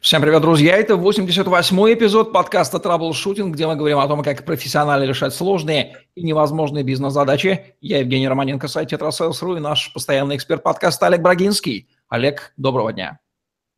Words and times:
Всем 0.00 0.20
привет, 0.20 0.42
друзья! 0.42 0.76
Это 0.76 0.94
88-й 0.94 1.94
эпизод 1.94 2.30
подкаста 2.30 2.78
«Troubleshooting», 2.78 3.54
где 3.54 3.66
мы 3.66 3.76
говорим 3.76 3.98
о 3.98 4.06
том, 4.06 4.22
как 4.22 4.44
профессионально 4.44 5.04
решать 5.04 5.34
сложные 5.34 5.96
и 6.14 6.22
невозможные 6.22 6.84
бизнес-задачи. 6.84 7.74
Я 7.80 8.00
Евгений 8.00 8.28
Романенко, 8.28 8.68
сайт 8.68 8.90
«Tetrasales.ru» 8.90 9.56
и 9.56 9.60
наш 9.60 9.92
постоянный 9.94 10.36
эксперт 10.36 10.62
подкаста 10.62 11.06
Олег 11.06 11.22
Брагинский. 11.22 11.88
Олег, 12.08 12.52
доброго 12.58 12.92
дня! 12.92 13.20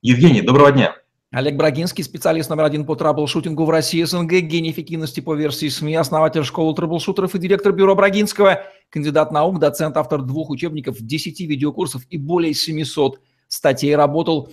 Евгений, 0.02 0.42
доброго 0.42 0.72
дня! 0.72 0.96
Олег 1.30 1.54
Брагинский, 1.54 2.02
специалист 2.02 2.50
номер 2.50 2.64
один 2.64 2.84
по 2.84 2.96
troubleshooting 2.96 3.60
у 3.60 3.64
в 3.64 3.70
России, 3.70 4.02
СНГ, 4.02 4.40
гений 4.40 4.72
эффективности 4.72 5.20
по 5.20 5.34
версии 5.34 5.68
СМИ, 5.68 5.94
основатель 5.94 6.42
школы 6.42 6.74
troubleshooter 6.74 7.28
ов 7.29 7.36
и 7.36 7.38
директор 7.38 7.72
бюро 7.72 7.94
Брагинского, 7.94 8.64
кандидат 8.90 9.30
наук, 9.30 9.60
доцент, 9.60 9.96
автор 9.96 10.22
двух 10.22 10.50
учебников, 10.50 10.96
10 10.98 11.40
видеокурсов 11.42 12.02
и 12.10 12.18
более 12.18 12.54
700 12.54 13.20
статей, 13.46 13.94
работал 13.94 14.50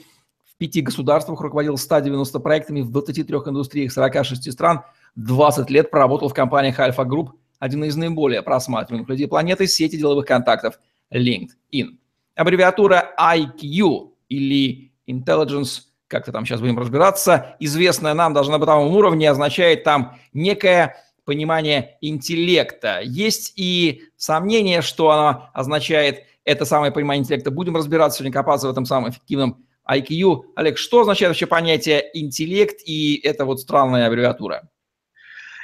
пяти 0.58 0.82
государствах, 0.82 1.42
руководил 1.42 1.78
190 1.78 2.40
проектами 2.40 2.82
в 2.82 2.90
23 2.90 3.36
индустриях 3.36 3.92
46 3.92 4.52
стран, 4.52 4.82
20 5.16 5.70
лет 5.70 5.92
проработал 5.92 6.30
в 6.30 6.34
компаниях 6.34 6.80
Альфа 6.80 7.04
Групп, 7.04 7.32
один 7.60 7.84
из 7.84 7.96
наиболее 7.96 8.42
просматриваемых 8.42 9.10
людей 9.10 9.28
планеты, 9.28 9.68
сети 9.68 9.98
деловых 9.98 10.26
контактов 10.26 10.80
LinkedIn. 11.12 11.98
Аббревиатура 12.36 13.14
IQ 13.20 14.12
или 14.30 14.92
Intelligence, 15.08 15.82
как-то 16.08 16.32
там 16.32 16.46
сейчас 16.46 16.60
будем 16.60 16.78
разбираться, 16.78 17.56
известная 17.60 18.14
нам 18.14 18.34
даже 18.34 18.52
на 18.52 18.60
бытовом 18.60 18.94
уровне, 18.96 19.30
означает 19.30 19.84
там 19.84 20.18
некое 20.34 20.98
понимание 21.24 21.98
интеллекта. 22.02 23.02
Есть 23.04 23.54
и 23.56 24.04
сомнение, 24.16 24.82
что 24.82 25.10
оно 25.12 25.50
означает 25.54 26.24
это 26.44 26.66
самое 26.66 26.92
понимание 26.92 27.24
интеллекта. 27.24 27.52
Будем 27.52 27.76
разбираться 27.76 28.20
сегодня, 28.20 28.34
копаться 28.34 28.68
в 28.68 28.72
этом 28.72 28.86
самом 28.86 29.10
эффективном 29.10 29.66
IQ. 29.90 30.44
Олег, 30.56 30.78
что 30.78 31.02
означает 31.02 31.30
вообще 31.30 31.46
понятие 31.46 32.04
интеллект 32.14 32.82
и 32.86 33.20
это 33.24 33.46
вот 33.46 33.60
странная 33.60 34.08
аббревиатура? 34.08 34.70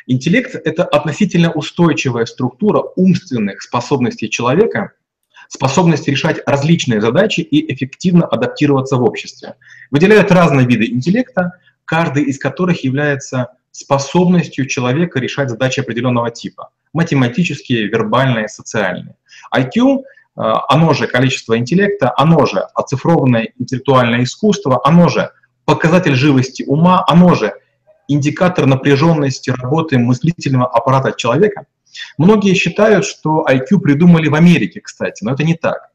Интеллект– 0.07 0.55
это 0.65 0.83
относительно 0.83 1.51
устойчивая 1.51 2.25
структура 2.25 2.83
умственных 2.95 3.61
способностей 3.61 4.29
человека, 4.29 4.93
способность 5.47 6.07
решать 6.07 6.41
различные 6.45 7.01
задачи 7.01 7.41
и 7.41 7.71
эффективно 7.73 8.25
адаптироваться 8.25 8.97
в 8.97 9.03
обществе. 9.03 9.55
Выделяют 9.91 10.31
разные 10.31 10.65
виды 10.65 10.87
интеллекта, 10.87 11.53
каждый 11.85 12.23
из 12.23 12.39
которых 12.39 12.83
является 12.83 13.49
способностью 13.71 14.65
человека 14.65 15.19
решать 15.19 15.49
задачи 15.49 15.79
определенного 15.79 16.31
типа– 16.31 16.69
математические, 16.93 17.87
вербальные, 17.87 18.47
социальные. 18.47 19.15
IQ 19.55 20.03
оно 20.35 20.93
же 20.93 21.07
количество 21.07 21.57
интеллекта, 21.57 22.13
оно 22.15 22.45
же 22.45 22.59
оцифрованное 22.73 23.49
интеллектуальное 23.59 24.23
искусство, 24.23 24.79
оно 24.83 25.09
же 25.09 25.31
показатель 25.65 26.15
живости 26.15 26.63
ума, 26.65 27.03
оно 27.07 27.35
же 27.35 27.53
индикатор 28.07 28.65
напряженности 28.65 29.49
работы 29.49 29.97
мыслительного 29.97 30.67
аппарата 30.67 31.13
человека. 31.13 31.65
Многие 32.17 32.53
считают, 32.53 33.05
что 33.05 33.45
IQ 33.49 33.79
придумали 33.79 34.27
в 34.27 34.35
Америке, 34.35 34.81
кстати, 34.81 35.23
но 35.23 35.33
это 35.33 35.43
не 35.43 35.55
так. 35.55 35.89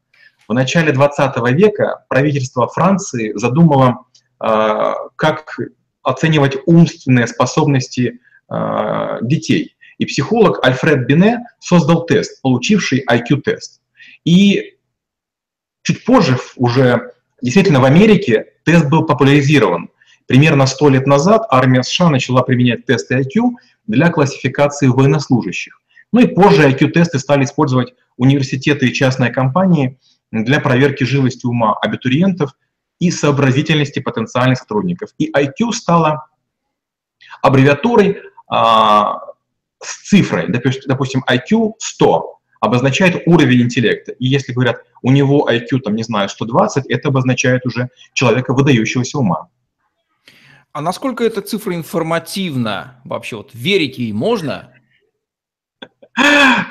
В 0.47 0.53
начале 0.53 0.91
20 0.91 1.35
века 1.53 2.05
правительство 2.07 2.67
Франции 2.67 3.33
задумало, 3.35 4.05
э, 4.43 4.93
как 5.15 5.57
оценивать 6.03 6.57
умственные 6.65 7.27
способности 7.27 8.19
э, 8.49 9.17
детей. 9.21 9.75
И 9.97 10.05
психолог 10.05 10.65
Альфред 10.65 11.05
Бине 11.05 11.39
создал 11.59 12.05
тест, 12.05 12.41
получивший 12.41 13.03
IQ-тест. 13.09 13.81
И 14.27 14.77
чуть 15.83 16.03
позже, 16.03 16.37
уже 16.57 17.13
действительно 17.41 17.79
в 17.79 17.85
Америке, 17.85 18.47
тест 18.65 18.89
был 18.89 19.05
популяризирован. 19.05 19.89
Примерно 20.25 20.65
сто 20.65 20.89
лет 20.89 21.07
назад 21.07 21.43
армия 21.49 21.81
США 21.81 22.09
начала 22.09 22.41
применять 22.41 22.85
тесты 22.85 23.21
IQ 23.21 23.51
для 23.85 24.09
классификации 24.09 24.87
военнослужащих. 24.87 25.81
Ну 26.11 26.19
и 26.19 26.27
позже 26.27 26.69
IQ-тесты 26.69 27.19
стали 27.19 27.45
использовать 27.45 27.93
университеты 28.17 28.87
и 28.87 28.93
частные 28.93 29.31
компании 29.31 29.97
для 30.31 30.59
проверки 30.59 31.05
живости 31.05 31.45
ума 31.45 31.77
абитуриентов 31.81 32.51
и 32.99 33.11
сообразительности 33.11 33.99
потенциальных 33.99 34.57
сотрудников. 34.57 35.11
И 35.17 35.31
IQ 35.31 35.71
стала 35.71 36.27
аббревиатурой 37.41 38.17
а, 38.49 39.21
с 39.81 40.09
цифрой, 40.09 40.47
допустим, 40.49 41.23
IQ 41.29 41.75
100 41.79 42.36
обозначает 42.59 43.23
уровень 43.25 43.63
интеллекта. 43.63 44.13
И 44.13 44.25
если 44.25 44.53
говорят, 44.53 44.83
у 45.01 45.11
него 45.11 45.49
IQ, 45.49 45.79
там, 45.79 45.95
не 45.95 46.03
знаю, 46.03 46.29
120, 46.29 46.85
это 46.87 47.09
обозначает 47.09 47.65
уже 47.65 47.89
человека 48.13 48.53
выдающегося 48.53 49.19
ума. 49.19 49.49
А 50.71 50.81
насколько 50.81 51.23
эта 51.23 51.41
цифра 51.41 51.75
информативна 51.75 53.01
вообще? 53.03 53.37
Вот 53.37 53.51
верить 53.53 53.97
ей 53.97 54.13
можно? 54.13 54.73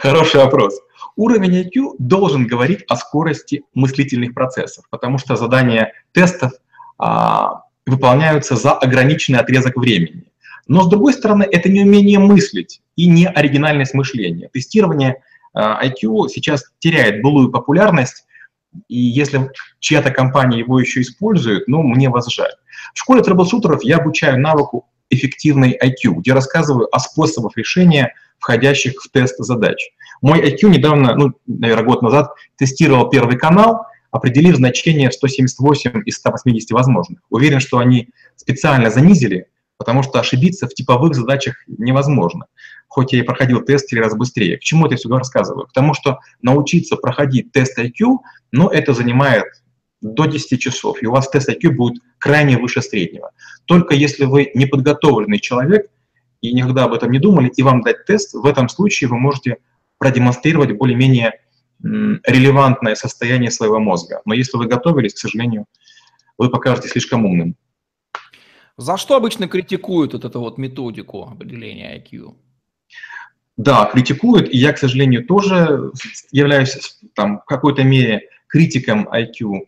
Хороший 0.00 0.40
вопрос. 0.40 0.78
Уровень 1.16 1.62
IQ 1.62 1.94
должен 1.98 2.46
говорить 2.46 2.84
о 2.88 2.96
скорости 2.96 3.64
мыслительных 3.74 4.34
процессов, 4.34 4.84
потому 4.90 5.18
что 5.18 5.36
задания 5.36 5.92
тестов 6.12 6.52
а, 6.98 7.62
выполняются 7.86 8.56
за 8.56 8.72
ограниченный 8.72 9.38
отрезок 9.38 9.76
времени. 9.76 10.24
Но, 10.68 10.82
с 10.82 10.88
другой 10.88 11.12
стороны, 11.12 11.46
это 11.50 11.68
не 11.68 11.82
умение 11.82 12.18
мыслить 12.18 12.82
и 12.96 13.08
не 13.08 13.26
оригинальность 13.26 13.94
мышления. 13.94 14.50
Тестирование 14.52 15.22
IQ 15.56 16.28
сейчас 16.28 16.64
теряет 16.78 17.22
былую 17.22 17.50
популярность, 17.50 18.26
и 18.88 18.98
если 18.98 19.50
чья-то 19.80 20.10
компания 20.10 20.58
его 20.58 20.78
еще 20.78 21.00
использует, 21.00 21.66
ну, 21.66 21.82
мне 21.82 22.10
вас 22.10 22.28
жаль. 22.28 22.52
В 22.94 22.98
школе 22.98 23.22
трэблшутеров 23.22 23.82
я 23.82 23.96
обучаю 23.96 24.40
навыку 24.40 24.86
эффективной 25.08 25.78
IQ, 25.82 26.16
где 26.16 26.32
рассказываю 26.32 26.94
о 26.94 26.98
способах 26.98 27.56
решения 27.56 28.12
входящих 28.38 28.94
в 29.02 29.10
тест 29.10 29.36
задач. 29.38 29.78
Мой 30.20 30.40
IQ 30.40 30.68
недавно, 30.68 31.14
ну, 31.14 31.32
наверное, 31.46 31.84
год 31.84 32.02
назад, 32.02 32.32
тестировал 32.56 33.08
первый 33.08 33.38
канал, 33.38 33.86
определив 34.10 34.56
значение 34.56 35.10
178 35.10 36.02
из 36.04 36.16
180 36.16 36.70
возможных. 36.72 37.20
Уверен, 37.30 37.60
что 37.60 37.78
они 37.78 38.10
специально 38.34 38.90
занизили, 38.90 39.46
потому 39.78 40.02
что 40.02 40.20
ошибиться 40.20 40.66
в 40.66 40.74
типовых 40.74 41.14
задачах 41.14 41.56
невозможно 41.66 42.46
хоть 42.88 43.12
я 43.12 43.20
и 43.20 43.22
проходил 43.22 43.60
тест 43.62 43.88
три 43.88 44.00
раза 44.00 44.16
быстрее. 44.16 44.56
К 44.58 44.60
чему 44.60 44.86
это 44.86 44.96
все 44.96 45.08
рассказываю? 45.08 45.66
К 45.66 45.72
тому, 45.72 45.94
что 45.94 46.18
научиться 46.42 46.96
проходить 46.96 47.52
тест 47.52 47.78
IQ, 47.78 48.18
ну, 48.52 48.68
это 48.68 48.94
занимает 48.94 49.44
до 50.00 50.26
10 50.26 50.60
часов, 50.60 51.02
и 51.02 51.06
у 51.06 51.12
вас 51.12 51.28
тест 51.28 51.48
IQ 51.48 51.70
будет 51.70 52.02
крайне 52.18 52.58
выше 52.58 52.82
среднего. 52.82 53.30
Только 53.64 53.94
если 53.94 54.24
вы 54.24 54.50
неподготовленный 54.54 55.40
человек 55.40 55.90
и 56.40 56.52
никогда 56.52 56.84
об 56.84 56.92
этом 56.92 57.10
не 57.10 57.18
думали, 57.18 57.50
и 57.54 57.62
вам 57.62 57.82
дать 57.82 58.04
тест, 58.04 58.34
в 58.34 58.46
этом 58.46 58.68
случае 58.68 59.08
вы 59.08 59.18
можете 59.18 59.58
продемонстрировать 59.98 60.72
более-менее 60.72 61.40
релевантное 61.82 62.94
состояние 62.94 63.50
своего 63.50 63.78
мозга. 63.78 64.22
Но 64.24 64.34
если 64.34 64.56
вы 64.56 64.66
готовились, 64.66 65.14
к 65.14 65.18
сожалению, 65.18 65.66
вы 66.38 66.50
покажетесь 66.50 66.90
слишком 66.90 67.24
умным. 67.24 67.56
За 68.76 68.98
что 68.98 69.16
обычно 69.16 69.48
критикуют 69.48 70.12
вот 70.12 70.24
эту 70.24 70.40
вот 70.40 70.58
методику 70.58 71.22
определения 71.22 71.98
IQ? 71.98 72.34
Да, 73.56 73.86
критикуют, 73.86 74.50
и 74.50 74.58
я, 74.58 74.72
к 74.72 74.78
сожалению, 74.78 75.24
тоже 75.24 75.90
являюсь 76.30 76.98
там, 77.14 77.40
в 77.40 77.44
какой-то 77.44 77.84
мере 77.84 78.28
критиком 78.48 79.08
IQ 79.08 79.60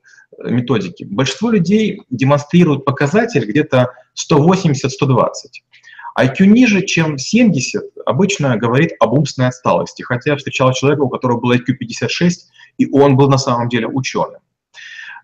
э, 0.45 0.51
методики. 0.51 1.05
Большинство 1.05 1.51
людей 1.51 2.03
демонстрируют 2.11 2.85
показатель 2.85 3.47
где-то 3.47 3.93
180-120. 4.31 5.29
IQ 6.19 6.47
ниже, 6.47 6.83
чем 6.85 7.17
70, 7.17 7.83
обычно 8.05 8.59
говорит 8.59 8.93
об 9.01 9.15
умственной 9.15 9.49
отсталости, 9.49 10.03
хотя 10.03 10.33
я 10.33 10.37
встречал 10.37 10.73
человека, 10.75 11.03
у 11.03 11.09
которого 11.09 11.41
был 11.41 11.53
IQ 11.53 11.75
56, 11.79 12.51
и 12.77 12.91
он 12.91 13.17
был 13.17 13.29
на 13.29 13.39
самом 13.39 13.69
деле 13.69 13.87
ученым. 13.87 14.41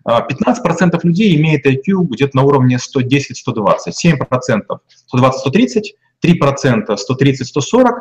15% 0.07 0.99
людей 1.03 1.35
имеет 1.35 1.65
IQ 1.65 2.05
где-то 2.09 2.37
на 2.37 2.43
уровне 2.43 2.77
110-120, 2.77 3.91
7% 3.91 4.61
120-130, 5.13 5.81
3% 6.23 6.95
130-140, 6.95 7.83
а, 7.83 7.99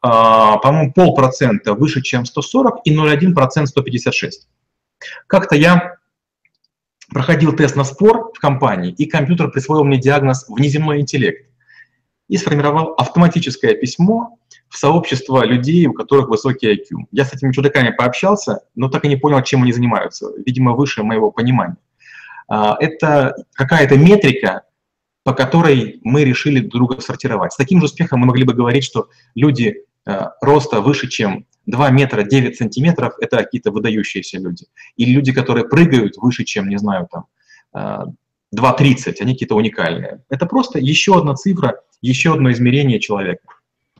по-моему, 0.00 0.92
полпроцента 0.92 1.74
выше, 1.74 2.02
чем 2.02 2.24
140, 2.24 2.80
и 2.84 2.96
0,1% 2.96 3.66
156. 3.66 4.48
Как-то 5.26 5.56
я 5.56 5.96
проходил 7.10 7.54
тест 7.54 7.76
на 7.76 7.84
спор 7.84 8.32
в 8.34 8.38
компании, 8.38 8.92
и 8.92 9.06
компьютер 9.06 9.50
присвоил 9.50 9.84
мне 9.84 9.98
диагноз 9.98 10.46
«внеземной 10.48 11.00
интеллект» 11.00 11.50
и 12.28 12.36
сформировал 12.36 12.94
автоматическое 12.96 13.74
письмо 13.74 14.38
в 14.68 14.76
сообщество 14.76 15.44
людей, 15.44 15.86
у 15.86 15.92
которых 15.92 16.28
высокий 16.28 16.72
IQ. 16.72 17.06
Я 17.10 17.24
с 17.24 17.32
этими 17.32 17.52
чудаками 17.52 17.90
пообщался, 17.90 18.60
но 18.76 18.88
так 18.88 19.04
и 19.04 19.08
не 19.08 19.16
понял, 19.16 19.42
чем 19.42 19.64
они 19.64 19.72
занимаются. 19.72 20.30
Видимо, 20.46 20.72
выше 20.72 21.02
моего 21.02 21.32
понимания. 21.32 21.76
А, 22.48 22.76
это 22.78 23.34
какая-то 23.54 23.96
метрика, 23.96 24.62
по 25.24 25.34
которой 25.34 26.00
мы 26.02 26.24
решили 26.24 26.60
друга 26.60 27.00
сортировать. 27.00 27.52
С 27.52 27.56
таким 27.56 27.80
же 27.80 27.86
успехом 27.86 28.20
мы 28.20 28.26
могли 28.26 28.44
бы 28.44 28.54
говорить, 28.54 28.84
что 28.84 29.08
люди 29.34 29.84
роста 30.40 30.80
выше, 30.80 31.08
чем 31.08 31.46
2 31.66 31.90
метра 31.90 32.22
9 32.22 32.56
сантиметров, 32.56 33.14
это 33.20 33.38
какие-то 33.38 33.70
выдающиеся 33.70 34.38
люди. 34.38 34.66
Или 34.96 35.12
люди, 35.12 35.32
которые 35.32 35.68
прыгают 35.68 36.16
выше, 36.16 36.44
чем, 36.44 36.68
не 36.68 36.78
знаю, 36.78 37.08
там, 37.10 38.16
2.30, 38.54 39.16
они 39.20 39.34
какие-то 39.34 39.54
уникальные. 39.54 40.22
Это 40.28 40.46
просто 40.46 40.78
еще 40.78 41.18
одна 41.18 41.34
цифра, 41.34 41.80
еще 42.02 42.34
одно 42.34 42.50
измерение 42.50 42.98
человека. 42.98 43.42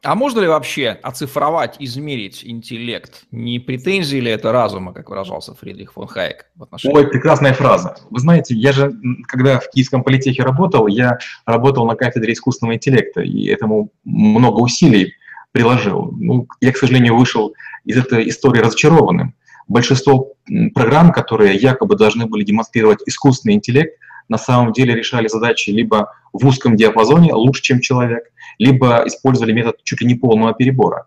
А 0.02 0.14
можно 0.14 0.40
ли 0.40 0.48
вообще 0.48 0.98
оцифровать, 1.02 1.76
измерить 1.78 2.42
интеллект? 2.42 3.24
Не 3.30 3.58
претензии 3.58 4.16
ли 4.16 4.30
это 4.30 4.50
разума, 4.50 4.94
как 4.94 5.10
выражался 5.10 5.54
Фридрих 5.54 5.92
фон 5.92 6.06
Хайек? 6.06 6.46
В 6.56 6.62
отношении... 6.62 6.96
Ой, 6.96 7.08
прекрасная 7.08 7.52
фраза. 7.52 7.96
Вы 8.08 8.18
знаете, 8.18 8.54
я 8.54 8.72
же, 8.72 8.94
когда 9.28 9.60
в 9.60 9.68
Киевском 9.68 10.02
политехе 10.02 10.42
работал, 10.42 10.86
я 10.86 11.18
работал 11.44 11.86
на 11.86 11.96
кафедре 11.96 12.32
искусственного 12.32 12.76
интеллекта, 12.76 13.20
и 13.20 13.46
этому 13.46 13.92
много 14.04 14.60
усилий 14.60 15.12
приложил. 15.52 16.12
Ну, 16.16 16.46
я, 16.60 16.72
к 16.72 16.76
сожалению, 16.76 17.16
вышел 17.16 17.54
из 17.84 17.96
этой 17.96 18.28
истории 18.28 18.60
разочарованным. 18.60 19.34
Большинство 19.68 20.32
программ, 20.74 21.12
которые 21.12 21.56
якобы 21.56 21.96
должны 21.96 22.26
были 22.26 22.44
демонстрировать 22.44 23.00
искусственный 23.06 23.54
интеллект, 23.54 23.96
на 24.28 24.38
самом 24.38 24.72
деле 24.72 24.94
решали 24.94 25.28
задачи 25.28 25.70
либо 25.70 26.12
в 26.32 26.46
узком 26.46 26.76
диапазоне, 26.76 27.34
лучше, 27.34 27.62
чем 27.62 27.80
человек, 27.80 28.24
либо 28.58 29.02
использовали 29.06 29.52
метод 29.52 29.76
чуть 29.82 30.00
ли 30.00 30.06
не 30.06 30.14
полного 30.14 30.54
перебора. 30.54 31.06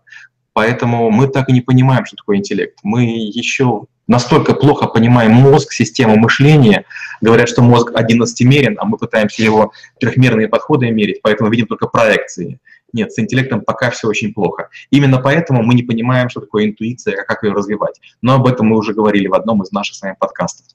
Поэтому 0.52 1.10
мы 1.10 1.28
так 1.28 1.48
и 1.48 1.52
не 1.52 1.60
понимаем, 1.60 2.04
что 2.04 2.16
такое 2.16 2.36
интеллект. 2.36 2.78
Мы 2.82 3.04
еще 3.04 3.86
настолько 4.06 4.54
плохо 4.54 4.86
понимаем 4.86 5.32
мозг, 5.32 5.72
систему 5.72 6.16
мышления. 6.16 6.84
Говорят, 7.20 7.48
что 7.48 7.62
мозг 7.62 7.92
11-мерен, 7.92 8.76
а 8.78 8.84
мы 8.84 8.98
пытаемся 8.98 9.42
его 9.42 9.72
трехмерные 9.98 10.48
подходы 10.48 10.90
мерить, 10.90 11.22
поэтому 11.22 11.50
видим 11.50 11.66
только 11.66 11.86
проекции. 11.88 12.60
Нет, 12.94 13.12
с 13.12 13.18
интеллектом 13.18 13.60
пока 13.60 13.90
все 13.90 14.06
очень 14.06 14.32
плохо. 14.32 14.70
Именно 14.90 15.18
поэтому 15.18 15.64
мы 15.64 15.74
не 15.74 15.82
понимаем, 15.82 16.28
что 16.28 16.40
такое 16.40 16.66
интуиция, 16.66 17.20
а 17.20 17.24
как 17.24 17.42
ее 17.42 17.52
развивать. 17.52 18.00
Но 18.22 18.34
об 18.36 18.46
этом 18.46 18.68
мы 18.68 18.78
уже 18.78 18.94
говорили 18.94 19.26
в 19.26 19.34
одном 19.34 19.62
из 19.62 19.72
наших 19.72 19.96
с 19.96 20.02
вами 20.02 20.14
подкастов. 20.18 20.66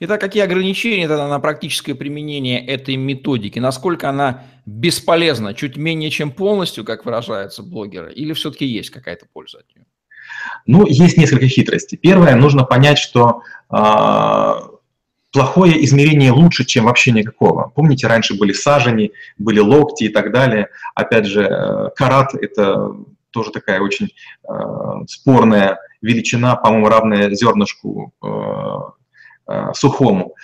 Итак, 0.00 0.22
какие 0.22 0.42
ограничения 0.42 1.06
тогда 1.06 1.28
на 1.28 1.38
практическое 1.38 1.94
применение 1.94 2.64
этой 2.64 2.96
методики? 2.96 3.58
Насколько 3.58 4.08
она 4.08 4.44
бесполезна? 4.64 5.52
Чуть 5.52 5.76
менее, 5.76 6.10
чем 6.10 6.32
полностью, 6.32 6.82
как 6.82 7.04
выражаются 7.04 7.62
блогеры? 7.62 8.10
Или 8.12 8.32
все-таки 8.32 8.64
есть 8.64 8.88
какая-то 8.88 9.26
польза 9.30 9.58
от 9.58 9.76
нее? 9.76 9.84
Ну, 10.66 10.86
есть 10.86 11.18
несколько 11.18 11.46
хитростей. 11.46 11.98
Первое, 11.98 12.36
нужно 12.36 12.64
понять, 12.64 12.98
что 12.98 13.42
э, 13.70 14.71
плохое 15.32 15.84
измерение 15.84 16.30
лучше, 16.30 16.64
чем 16.64 16.84
вообще 16.84 17.12
никакого. 17.12 17.72
Помните, 17.74 18.06
раньше 18.06 18.38
были 18.38 18.52
сажени, 18.52 19.12
были 19.38 19.60
локти 19.60 20.04
и 20.04 20.08
так 20.08 20.32
далее. 20.32 20.68
Опять 20.94 21.26
же, 21.26 21.42
э, 21.42 21.90
карат– 21.96 22.34
это 22.40 22.94
тоже 23.30 23.50
такая 23.50 23.80
очень 23.80 24.10
э, 24.48 24.52
спорная 25.08 25.78
величина, 26.02 26.56
по-моему, 26.56 26.88
равная 26.88 27.30
зернышку 27.30 28.12
э, 28.22 29.02
Э, 29.46 29.72
сухому. 29.74 30.34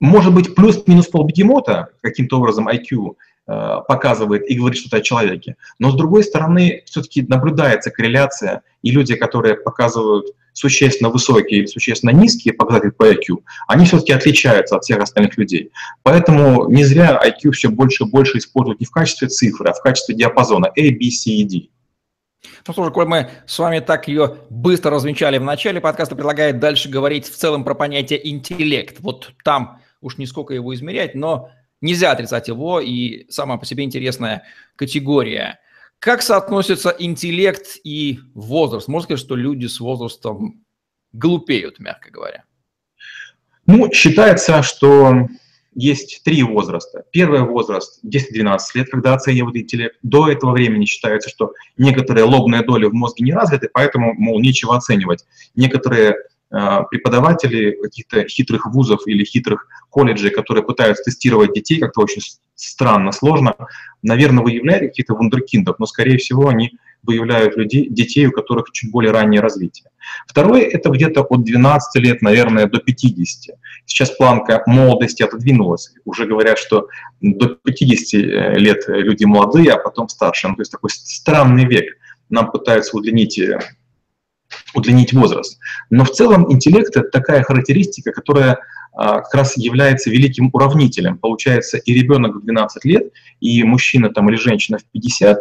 Может 0.00 0.34
быть, 0.34 0.54
плюс-минус 0.54 1.08
полбегемота, 1.08 1.90
каким-то 2.00 2.38
образом 2.38 2.68
IQ 2.68 3.16
показывает 3.48 4.48
и 4.48 4.54
говорит 4.54 4.78
что-то 4.78 4.98
о 4.98 5.00
человеке. 5.00 5.56
Но 5.78 5.90
с 5.90 5.96
другой 5.96 6.22
стороны, 6.22 6.82
все-таки 6.84 7.22
наблюдается 7.22 7.90
корреляция, 7.90 8.62
и 8.82 8.90
люди, 8.90 9.14
которые 9.14 9.56
показывают 9.56 10.26
существенно 10.52 11.08
высокие 11.08 11.60
или 11.60 11.66
существенно 11.66 12.10
низкие 12.10 12.52
показатели 12.52 12.90
по 12.90 13.10
IQ, 13.10 13.38
они 13.66 13.86
все-таки 13.86 14.12
отличаются 14.12 14.76
от 14.76 14.84
всех 14.84 14.98
остальных 14.98 15.38
людей. 15.38 15.70
Поэтому 16.02 16.68
не 16.68 16.84
зря 16.84 17.18
IQ 17.24 17.52
все 17.52 17.70
больше 17.70 18.04
и 18.04 18.06
больше 18.06 18.38
используют 18.38 18.80
не 18.80 18.86
в 18.86 18.90
качестве 18.90 19.28
цифры, 19.28 19.70
а 19.70 19.72
в 19.72 19.80
качестве 19.80 20.14
диапазона 20.14 20.66
A, 20.66 20.90
B, 20.90 21.10
C 21.10 21.30
и 21.30 21.44
D. 21.44 21.68
Ну 22.66 22.72
что 22.72 22.84
ж, 22.84 22.90
коль 22.90 23.06
мы 23.06 23.30
с 23.46 23.58
вами 23.58 23.80
так 23.80 24.08
ее 24.08 24.36
быстро 24.50 24.90
развенчали 24.90 25.38
в 25.38 25.44
начале 25.44 25.80
подкаста, 25.80 26.14
предлагает 26.14 26.58
дальше 26.58 26.88
говорить 26.88 27.26
в 27.26 27.36
целом 27.36 27.64
про 27.64 27.74
понятие 27.74 28.28
интеллект. 28.28 28.96
Вот 29.00 29.32
там 29.44 29.80
уж 30.00 30.18
не 30.18 30.26
сколько 30.26 30.54
его 30.54 30.74
измерять, 30.74 31.14
но 31.14 31.50
нельзя 31.80 32.12
отрицать 32.12 32.48
его, 32.48 32.80
и 32.80 33.30
сама 33.30 33.56
по 33.56 33.66
себе 33.66 33.84
интересная 33.84 34.44
категория. 34.76 35.60
Как 35.98 36.22
соотносится 36.22 36.94
интеллект 36.98 37.78
и 37.82 38.20
возраст? 38.34 38.88
Можно 38.88 39.04
сказать, 39.04 39.24
что 39.24 39.34
люди 39.34 39.66
с 39.66 39.80
возрастом 39.80 40.64
глупеют, 41.12 41.80
мягко 41.80 42.10
говоря? 42.10 42.44
Ну, 43.66 43.92
считается, 43.92 44.62
что 44.62 45.26
есть 45.74 46.22
три 46.24 46.42
возраста. 46.42 47.04
Первый 47.12 47.42
возраст 47.42 48.00
10-12 48.04 48.58
лет, 48.74 48.90
когда 48.90 49.14
оценивают 49.14 49.56
интеллект. 49.56 49.96
До 50.02 50.28
этого 50.28 50.52
времени 50.52 50.84
считается, 50.84 51.28
что 51.28 51.52
некоторые 51.76 52.24
лобные 52.24 52.62
доли 52.62 52.86
в 52.86 52.94
мозге 52.94 53.24
не 53.24 53.32
развиты, 53.32 53.68
поэтому, 53.72 54.14
мол, 54.14 54.40
нечего 54.40 54.76
оценивать. 54.76 55.24
Некоторые 55.54 56.16
преподаватели 56.50 57.72
каких-то 57.82 58.26
хитрых 58.26 58.66
вузов 58.66 59.06
или 59.06 59.24
хитрых 59.24 59.66
колледжей, 59.90 60.30
которые 60.30 60.64
пытаются 60.64 61.04
тестировать 61.04 61.52
детей 61.52 61.78
как-то 61.78 62.00
очень 62.00 62.22
странно, 62.54 63.12
сложно, 63.12 63.54
наверное, 64.02 64.42
выявляют 64.42 64.90
каких-то 64.90 65.14
вундеркиндов, 65.14 65.78
но, 65.78 65.86
скорее 65.86 66.18
всего, 66.18 66.48
они 66.48 66.72
выявляют 67.02 67.56
людей, 67.56 67.88
детей, 67.88 68.26
у 68.26 68.32
которых 68.32 68.70
чуть 68.72 68.90
более 68.90 69.12
раннее 69.12 69.40
развитие. 69.40 69.88
Второе– 70.26 70.62
это 70.72 70.90
где-то 70.90 71.22
от 71.22 71.44
12 71.44 72.02
лет, 72.02 72.22
наверное, 72.22 72.66
до 72.66 72.78
50. 72.80 73.56
Сейчас 73.86 74.10
планка 74.10 74.62
молодости 74.66 75.22
отодвинулась. 75.22 75.92
Уже 76.04 76.26
говорят, 76.26 76.58
что 76.58 76.88
до 77.20 77.48
50 77.48 78.20
э, 78.20 78.58
лет 78.58 78.84
люди 78.88 79.24
молодые, 79.24 79.72
а 79.72 79.78
потом 79.78 80.08
старше. 80.08 80.48
Ну, 80.48 80.56
то 80.56 80.62
есть 80.62 80.72
такой 80.72 80.90
странный 80.90 81.64
век. 81.64 81.96
Нам 82.30 82.50
пытаются 82.50 82.96
удлинить 82.96 83.38
э, 83.38 83.60
удлинить 84.74 85.12
возраст. 85.12 85.58
Но 85.90 86.04
в 86.04 86.10
целом 86.10 86.50
интеллект– 86.52 86.88
это 86.96 87.08
такая 87.08 87.42
характеристика, 87.42 88.12
которая 88.12 88.58
а, 88.92 89.20
как 89.20 89.34
раз 89.34 89.56
является 89.56 90.10
великим 90.10 90.50
уравнителем. 90.52 91.18
Получается, 91.18 91.78
и 91.78 91.94
ребенок 91.94 92.36
в 92.36 92.44
12 92.44 92.84
лет, 92.84 93.12
и 93.40 93.62
мужчина 93.62 94.10
там, 94.10 94.28
или 94.28 94.36
женщина 94.36 94.78
в 94.78 94.84
50 94.92 95.38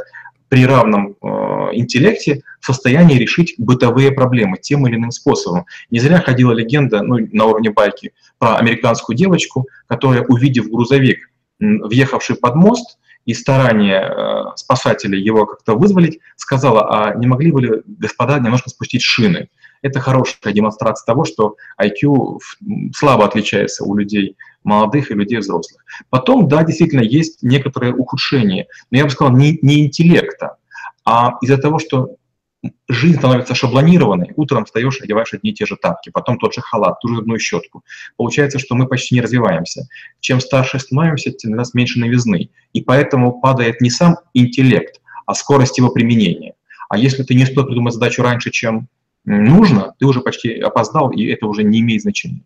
при 0.50 0.65
равном 0.65 1.18
э, 1.21 1.27
интеллекте 1.74 2.42
в 2.62 2.65
состоянии 2.65 3.18
решить 3.18 3.56
бытовые 3.57 4.12
проблемы 4.12 4.57
тем 4.57 4.88
или 4.88 4.95
иным 4.95 5.12
способом. 5.12 5.65
Не 5.92 6.00
зря 6.00 6.21
ходила 6.21 6.54
легенда 6.54 7.01
ну, 7.01 7.18
на 7.33 7.45
уровне 7.45 7.69
байки 7.69 8.13
про 8.38 8.56
американскую 8.56 9.18
девочку, 9.18 9.68
которая, 9.88 10.24
увидев 10.24 10.69
грузовик, 10.69 11.30
въехавший 11.59 12.38
под 12.38 12.56
мост, 12.56 12.98
и 13.28 13.34
старания 13.34 14.02
э, 14.02 14.56
спасателей 14.56 15.22
его 15.22 15.46
как-то 15.46 15.76
вызволить, 15.76 16.20
сказала, 16.38 16.88
а 16.90 17.14
не 17.14 17.28
могли 17.28 17.52
бы 17.52 17.62
ли, 17.62 17.82
господа, 17.86 18.40
немножко 18.40 18.70
спустить 18.70 19.04
шины? 19.04 19.50
Это 19.82 20.00
хорошая 20.00 20.54
демонстрация 20.54 21.06
того, 21.06 21.26
что 21.26 21.58
IQ 21.80 22.40
слабо 22.96 23.26
отличается 23.26 23.84
у 23.84 23.96
людей 23.96 24.38
молодых 24.64 25.12
и 25.12 25.14
людей 25.14 25.40
взрослых. 25.40 25.84
Потом, 26.10 26.48
да, 26.48 26.64
действительно, 26.64 27.02
есть 27.02 27.44
некоторые 27.44 27.94
ухудшения, 27.94 28.68
но 28.92 28.98
я 28.98 29.04
бы 29.04 29.10
сказал, 29.10 29.36
не, 29.36 29.60
не 29.62 29.86
интеллекта, 29.86 30.56
а 31.06 31.34
из-за 31.42 31.57
того, 31.57 31.80
что 31.80 32.16
жизнь 32.88 33.18
становится 33.18 33.56
шаблонированной, 33.56 34.33
утром 34.36 34.66
встаешь, 34.66 35.02
одеваешь 35.02 35.33
одни 35.33 35.52
и 35.52 35.54
те 35.54 35.66
же 35.66 35.76
тапки, 35.76 36.09
потом 36.09 36.38
тот 36.38 36.54
же 36.54 36.62
халат, 36.62 37.00
ту 37.00 37.09
же 37.09 37.16
зубную 37.16 37.40
щетку. 37.40 37.83
Получается, 38.16 38.59
что 38.59 38.76
мы 38.76 38.88
почти 38.88 39.16
не 39.16 39.21
развиваемся. 39.21 39.88
Чем 40.19 40.40
старше 40.40 40.80
становимся, 40.80 41.31
тем 41.31 41.54
у 41.54 41.56
нас 41.56 41.74
меньше 41.74 42.00
новизны. 42.00 42.50
И 42.74 42.81
поэтому 42.81 43.40
падает 43.40 43.81
не 43.81 43.90
сам 43.90 44.18
интеллект, 44.33 45.02
а 45.26 45.33
скорость 45.33 45.78
его 45.78 45.90
применения. 45.90 46.54
А 46.90 46.97
если 46.97 47.24
ты 47.24 47.36
не 47.36 47.44
успел 47.44 47.66
придумать 47.66 47.94
задачу 47.94 48.24
раньше, 48.24 48.52
чем 48.52 48.88
нужно, 49.26 49.94
ты 50.00 50.06
уже 50.06 50.21
почти 50.21 50.59
опоздал, 50.59 51.12
и 51.12 51.26
это 51.26 51.47
уже 51.47 51.64
не 51.64 51.81
имеет 51.81 52.02
значения. 52.02 52.42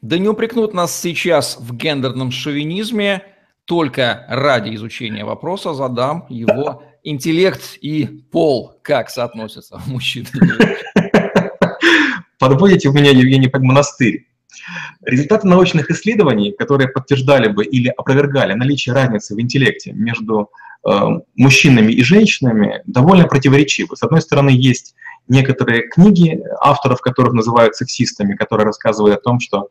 Да 0.00 0.18
не 0.18 0.28
упрекнут 0.28 0.74
нас 0.74 0.98
сейчас 0.98 1.56
в 1.60 1.76
гендерном 1.76 2.30
шовинизме, 2.30 3.22
только 3.64 4.26
ради 4.28 4.74
изучения 4.74 5.24
вопроса 5.24 5.72
задам 5.74 6.26
его 6.28 6.82
интеллект 7.02 7.78
и 7.80 8.06
пол, 8.30 8.74
как 8.82 9.10
соотносятся 9.10 9.80
мужчины 9.86 10.28
Подводите 12.38 12.88
у 12.88 12.92
меня, 12.92 13.10
Евгений, 13.10 13.48
под 13.48 13.62
монастырь. 13.62 14.26
Результаты 15.04 15.46
научных 15.46 15.90
исследований, 15.90 16.52
которые 16.52 16.88
подтверждали 16.88 17.48
бы 17.48 17.64
или 17.64 17.88
опровергали 17.88 18.54
наличие 18.54 18.94
разницы 18.94 19.34
в 19.34 19.40
интеллекте 19.40 19.92
между 19.92 20.50
э, 20.84 20.90
мужчинами 21.36 21.92
и 21.92 22.02
женщинами, 22.02 22.82
довольно 22.86 23.26
противоречивы. 23.26 23.96
С 23.96 24.02
одной 24.02 24.22
стороны, 24.22 24.50
есть 24.50 24.94
некоторые 25.28 25.88
книги, 25.88 26.42
авторов 26.60 27.00
которых 27.00 27.32
называют 27.32 27.76
сексистами, 27.76 28.34
которые 28.34 28.66
рассказывают 28.66 29.18
о 29.18 29.22
том, 29.22 29.40
что 29.40 29.68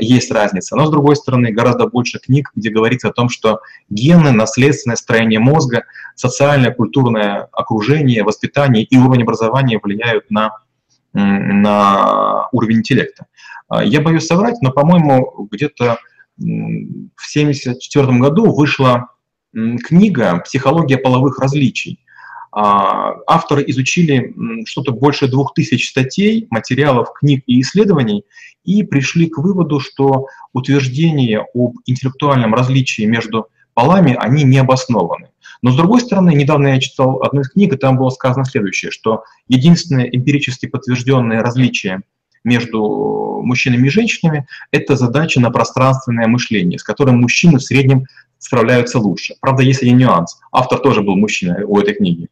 есть 0.00 0.30
разница. 0.30 0.76
Но, 0.76 0.86
с 0.86 0.90
другой 0.90 1.16
стороны, 1.16 1.52
гораздо 1.52 1.86
больше 1.86 2.18
книг, 2.18 2.50
где 2.54 2.70
говорится 2.70 3.08
о 3.08 3.12
том, 3.12 3.28
что 3.28 3.60
гены, 3.88 4.32
наследственное 4.32 4.96
строение 4.96 5.38
мозга, 5.38 5.84
социальное, 6.16 6.72
культурное 6.72 7.48
окружение, 7.52 8.24
воспитание 8.24 8.82
и 8.82 8.96
уровень 8.96 9.22
образования 9.22 9.78
влияют 9.82 10.30
на, 10.30 10.58
на 11.12 12.48
уровень 12.52 12.78
интеллекта. 12.78 13.26
А, 13.68 13.84
я 13.84 14.00
боюсь 14.00 14.26
соврать, 14.26 14.60
но, 14.60 14.72
по-моему, 14.72 15.48
где-то 15.50 15.98
в 16.36 16.40
1974 16.42 18.18
году 18.18 18.52
вышла 18.52 19.08
книга 19.52 20.40
«Психология 20.44 20.98
половых 20.98 21.38
различий». 21.38 22.03
А, 22.56 23.16
авторы 23.26 23.64
изучили 23.66 24.32
что-то 24.64 24.92
больше 24.92 25.26
двух 25.26 25.54
тысяч 25.54 25.88
статей, 25.88 26.46
материалов, 26.50 27.08
книг 27.12 27.42
и 27.48 27.60
исследований 27.60 28.24
и 28.64 28.84
пришли 28.84 29.26
к 29.26 29.38
выводу, 29.38 29.80
что 29.80 30.26
утверждения 30.52 31.44
об 31.52 31.78
интеллектуальном 31.84 32.54
различии 32.54 33.02
между 33.02 33.48
полами, 33.74 34.16
они 34.16 34.44
не 34.44 34.58
обоснованы. 34.58 35.30
Но, 35.62 35.72
с 35.72 35.76
другой 35.76 36.00
стороны, 36.00 36.32
недавно 36.32 36.68
я 36.68 36.80
читал 36.80 37.24
одну 37.24 37.40
из 37.40 37.50
книг, 37.50 37.72
и 37.72 37.76
там 37.76 37.96
было 37.96 38.10
сказано 38.10 38.44
следующее, 38.44 38.92
что 38.92 39.24
единственное 39.48 40.04
эмпирически 40.04 40.66
подтвержденное 40.66 41.42
различие 41.42 42.02
между 42.44 43.40
мужчинами 43.42 43.88
и 43.88 43.90
женщинами– 43.90 44.46
это 44.70 44.94
задача 44.94 45.40
на 45.40 45.50
пространственное 45.50 46.28
мышление, 46.28 46.78
с 46.78 46.84
которым 46.84 47.20
мужчины 47.20 47.58
в 47.58 47.62
среднем 47.62 48.04
справляются 48.38 49.00
лучше. 49.00 49.34
Правда, 49.40 49.64
есть 49.64 49.82
один 49.82 49.98
нюанс. 49.98 50.38
Автор 50.52 50.78
тоже 50.78 51.02
был 51.02 51.16
мужчина 51.16 51.64
у 51.66 51.80
этой 51.80 51.94
книги. 51.94 52.28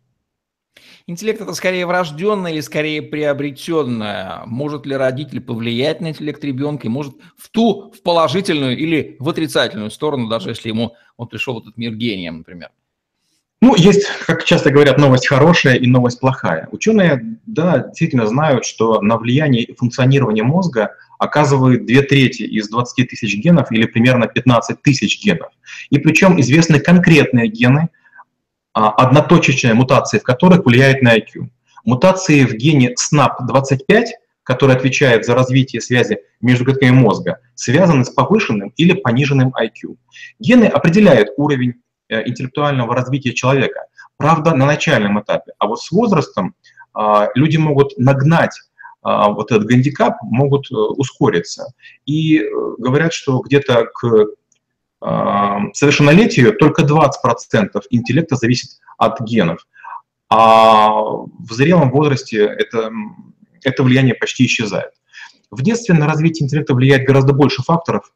Интеллект 1.06 1.40
это 1.40 1.52
скорее 1.54 1.86
врожденное 1.86 2.52
или 2.52 2.60
скорее 2.60 3.02
приобретенное? 3.02 4.42
Может 4.46 4.86
ли 4.86 4.94
родитель 4.94 5.40
повлиять 5.40 6.00
на 6.00 6.10
интеллект 6.10 6.42
ребенка 6.44 6.86
и 6.86 6.90
может 6.90 7.14
в 7.36 7.50
ту, 7.50 7.92
в 7.92 8.02
положительную 8.02 8.78
или 8.78 9.16
в 9.18 9.28
отрицательную 9.28 9.90
сторону, 9.90 10.28
даже 10.28 10.50
если 10.50 10.68
ему 10.68 10.94
он 11.16 11.26
пришел 11.26 11.54
в 11.54 11.62
этот 11.62 11.76
мир 11.76 11.94
гением, 11.94 12.38
например? 12.38 12.70
Ну, 13.60 13.76
есть, 13.76 14.06
как 14.26 14.44
часто 14.44 14.70
говорят, 14.70 14.98
новость 14.98 15.28
хорошая 15.28 15.76
и 15.76 15.86
новость 15.86 16.18
плохая. 16.18 16.68
Ученые, 16.72 17.38
да, 17.46 17.78
действительно 17.78 18.26
знают, 18.26 18.64
что 18.64 19.00
на 19.00 19.16
влияние 19.16 19.62
и 19.62 19.74
функционирование 19.74 20.42
мозга 20.42 20.96
оказывают 21.18 21.86
две 21.86 22.02
трети 22.02 22.42
из 22.42 22.68
20 22.68 23.08
тысяч 23.08 23.36
генов 23.36 23.70
или 23.70 23.86
примерно 23.86 24.26
15 24.26 24.82
тысяч 24.82 25.24
генов. 25.24 25.50
И 25.90 25.98
причем 25.98 26.40
известны 26.40 26.78
конкретные 26.78 27.48
гены– 27.48 27.88
а, 28.74 28.90
одноточечная 28.90 29.74
мутация 29.74 30.20
в 30.20 30.22
которых 30.22 30.64
влияет 30.64 31.02
на 31.02 31.16
IQ. 31.16 31.48
Мутации 31.84 32.44
в 32.44 32.54
гене 32.54 32.94
SNAP25, 32.94 34.06
который 34.44 34.76
отвечает 34.76 35.24
за 35.24 35.34
развитие 35.34 35.80
связи 35.80 36.20
между 36.40 36.64
клетками 36.64 36.90
мозга, 36.90 37.38
связаны 37.54 38.04
с 38.04 38.10
повышенным 38.10 38.72
или 38.76 38.92
пониженным 38.92 39.52
IQ. 39.60 39.96
Гены 40.38 40.64
определяют 40.64 41.30
уровень 41.36 41.74
э, 42.08 42.28
интеллектуального 42.28 42.94
развития 42.94 43.32
человека, 43.32 43.86
правда, 44.16 44.54
на 44.54 44.66
начальном 44.66 45.20
этапе. 45.20 45.52
А 45.58 45.66
вот 45.66 45.80
с 45.80 45.90
возрастом 45.90 46.54
а, 46.94 47.28
люди 47.34 47.56
могут 47.56 47.96
нагнать 47.98 48.56
а, 49.02 49.30
вот 49.30 49.50
этот 49.50 49.66
гандикап, 49.66 50.16
могут 50.22 50.70
э, 50.70 50.74
ускориться. 50.74 51.72
И 52.06 52.38
э, 52.38 52.44
говорят, 52.78 53.12
что 53.12 53.40
где-то 53.40 53.86
к 53.86 54.26
совершеннолетию 55.74 56.56
только 56.56 56.82
20% 56.82 57.82
интеллекта 57.90 58.36
зависит 58.36 58.70
от 58.98 59.20
генов. 59.20 59.66
А 60.28 60.90
в 60.90 61.52
зрелом 61.52 61.90
возрасте 61.90 62.44
это, 62.44 62.90
это 63.62 63.82
влияние 63.82 64.14
почти 64.14 64.46
исчезает. 64.46 64.92
В 65.50 65.62
детстве 65.62 65.94
на 65.94 66.06
развитие 66.06 66.46
интеллекта 66.46 66.74
влияет 66.74 67.06
гораздо 67.06 67.32
больше 67.34 67.62
факторов. 67.62 68.12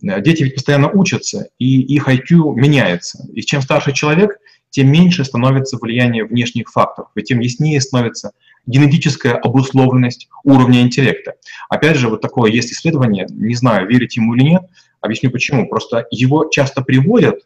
Дети 0.00 0.42
ведь 0.42 0.54
постоянно 0.54 0.90
учатся, 0.90 1.48
и 1.58 1.80
их 1.80 2.06
IQ 2.08 2.54
меняется. 2.54 3.26
И 3.32 3.40
чем 3.40 3.62
старше 3.62 3.92
человек, 3.92 4.38
тем 4.70 4.92
меньше 4.92 5.24
становится 5.24 5.78
влияние 5.78 6.24
внешних 6.24 6.68
факторов, 6.68 7.08
и 7.14 7.22
тем 7.22 7.40
яснее 7.40 7.80
становится 7.80 8.32
генетическая 8.66 9.32
обусловленность 9.34 10.28
уровня 10.44 10.82
интеллекта. 10.82 11.34
Опять 11.68 11.96
же, 11.96 12.08
вот 12.08 12.20
такое 12.20 12.50
есть 12.50 12.72
исследование, 12.72 13.26
не 13.30 13.54
знаю, 13.54 13.88
верить 13.88 14.16
ему 14.16 14.34
или 14.34 14.42
нет, 14.42 14.62
Объясню 15.06 15.30
почему. 15.30 15.68
Просто 15.68 16.06
его 16.10 16.48
часто 16.50 16.82
приводят 16.82 17.40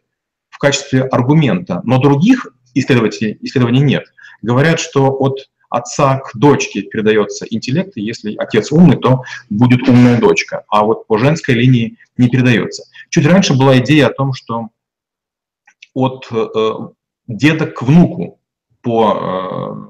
в 0.49 0.59
качестве 0.59 1.03
аргумента, 1.03 1.81
но 1.85 1.99
других 1.99 2.49
исследователей, 2.75 3.39
исследований 3.41 3.81
нет. 3.81 4.05
Говорят, 4.43 4.81
что 4.81 5.11
от 5.11 5.49
отца 5.69 6.19
к 6.19 6.37
дочке 6.37 6.83
передается 6.83 7.47
интеллект, 7.49 7.97
и 7.97 8.03
если 8.03 8.35
отец 8.37 8.73
умный, 8.73 8.97
то 8.97 9.23
будет 9.49 9.89
умная 9.89 10.19
дочка, 10.19 10.65
а 10.69 10.85
вот 10.85 11.07
по 11.07 11.17
женской 11.19 11.55
линии 11.55 11.97
не 12.17 12.29
передается. 12.29 12.85
Чуть 13.09 13.27
раньше 13.27 13.57
была 13.57 13.79
идея 13.79 14.09
о 14.09 14.13
том, 14.13 14.33
что 14.33 14.69
от 15.95 16.27
э, 16.33 16.73
деда 17.29 17.67
к 17.67 17.83
внуку 17.83 18.41
по, 18.83 19.90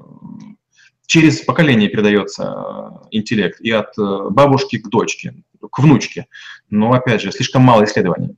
через 1.11 1.41
поколение 1.41 1.89
передается 1.89 2.43
э, 2.43 3.07
интеллект, 3.11 3.59
и 3.59 3.69
от 3.69 3.97
э, 3.97 4.29
бабушки 4.29 4.77
к 4.77 4.87
дочке 4.87 5.33
к 5.59 5.79
внучке. 5.79 6.27
Но, 6.69 6.93
опять 6.93 7.21
же, 7.21 7.33
слишком 7.33 7.63
мало 7.63 7.83
исследований. 7.83 8.37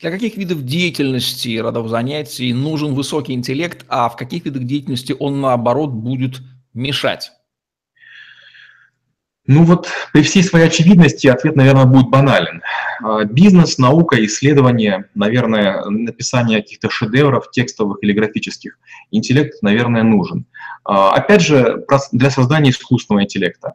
Для 0.00 0.10
каких 0.10 0.38
видов 0.38 0.64
деятельности, 0.64 1.58
родов 1.58 1.88
занятий 1.88 2.54
нужен 2.54 2.94
высокий 2.94 3.34
интеллект, 3.34 3.84
а 3.88 4.08
в 4.08 4.16
каких 4.16 4.46
видах 4.46 4.64
деятельности 4.64 5.14
он, 5.18 5.42
наоборот, 5.42 5.90
будет 5.90 6.40
мешать? 6.72 7.30
Ну 9.46 9.64
вот 9.64 9.88
при 10.14 10.22
всей 10.22 10.42
своей 10.42 10.68
очевидности 10.68 11.26
ответ, 11.26 11.56
наверное, 11.56 11.84
будет 11.84 12.08
банален. 12.08 12.62
А, 13.02 13.24
бизнес, 13.24 13.76
наука, 13.76 14.24
исследование, 14.24 15.10
наверное, 15.14 15.84
написание 15.84 16.62
каких-то 16.62 16.88
шедевров 16.88 17.50
текстовых 17.50 17.98
или 18.02 18.12
графических, 18.12 18.78
интеллект, 19.10 19.60
наверное, 19.62 20.04
нужен. 20.04 20.46
А, 20.84 21.12
опять 21.12 21.42
же, 21.42 21.84
для 22.12 22.30
создания 22.30 22.70
искусственного 22.70 23.24
интеллекта 23.24 23.74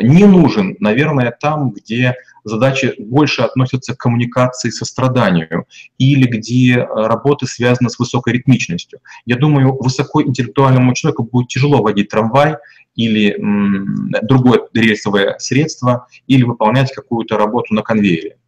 не 0.00 0.24
нужен, 0.24 0.76
наверное, 0.80 1.30
там, 1.30 1.70
где 1.70 2.14
задачи 2.44 2.94
больше 2.98 3.42
относятся 3.42 3.94
к 3.94 3.98
коммуникации 3.98 4.70
состраданию 4.70 5.66
или 5.98 6.26
где 6.26 6.78
э, 6.78 6.84
работы 6.84 7.46
связаны 7.46 7.90
с 7.90 7.98
высокой 7.98 8.34
ритмичностью. 8.34 9.00
Я 9.26 9.36
думаю, 9.36 9.76
высокоинтеллектуальному 9.80 10.94
человеку 10.94 11.24
будет 11.24 11.48
тяжело 11.48 11.82
водить 11.82 12.08
трамвай 12.08 12.56
или 12.94 13.38
м, 13.38 14.10
другое 14.22 14.62
рельсовое 14.72 15.36
средство, 15.38 16.06
или 16.26 16.42
выполнять 16.42 16.92
какую-то 16.92 17.36
работу 17.36 17.74
на 17.74 17.82
конвейере. 17.82 18.38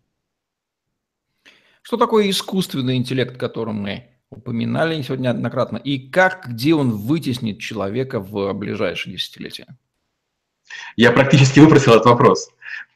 Что 1.83 1.97
такое 1.97 2.31
искусственный 2.31 2.97
интеллект, 2.97 3.37
о 3.37 3.39
котором 3.39 3.77
мы 3.83 4.05
упоминали 4.31 5.01
сегодня 5.03 5.29
неоднократно, 5.29 5.79
и 5.79 5.99
как, 5.99 6.49
где 6.49 6.75
он 6.75 6.91
вытеснит 6.93 7.61
человека 7.61 8.21
в 8.21 8.53
ближайшие 8.53 9.17
десятилетия? 9.17 9.67
Я 10.97 11.13
практически 11.13 11.61
выпросил 11.61 11.93
этот 11.93 12.07
вопрос. 12.07 12.51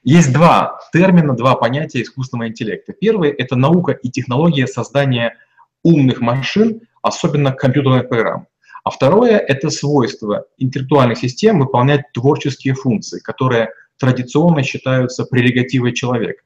Есть 0.04 0.32
два 0.32 0.78
термина, 0.92 1.34
два 1.34 1.54
понятия 1.54 2.02
искусственного 2.02 2.48
интеллекта. 2.48 2.92
Первый– 2.92 3.30
это 3.38 3.56
наука 3.56 3.92
и 3.92 4.10
технология 4.10 4.66
создания 4.66 5.36
умных 5.82 6.20
машин, 6.20 6.82
особенно 7.02 7.52
компьютерных 7.52 8.08
программ. 8.08 8.46
А 8.84 8.90
второе– 8.90 9.38
это 9.38 9.70
свойство 9.70 10.46
интеллектуальных 10.58 11.18
систем 11.18 11.60
выполнять 11.60 12.12
творческие 12.12 12.74
функции, 12.74 13.20
которые 13.20 13.70
традиционно 13.96 14.62
считаются 14.64 15.24
прерогативой 15.24 15.92
человека. 15.92 16.42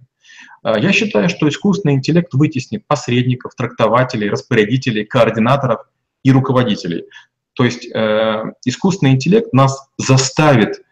А, 0.67 0.81
я 0.81 0.91
считаю, 0.91 1.29
что 1.29 1.49
искусственный 1.49 1.95
интеллект 1.95 2.35
вытеснит 2.35 2.85
посредников, 2.89 3.55
трактователей, 3.55 4.29
распорядителей, 4.29 5.05
координаторов 5.05 5.87
и 6.25 6.33
руководителей. 6.33 7.05
То 7.53 7.65
есть 7.65 7.87
э, 7.87 8.43
искусственный 8.65 9.13
интеллект 9.13 9.53
нас 9.53 9.89
заставит 9.97 10.83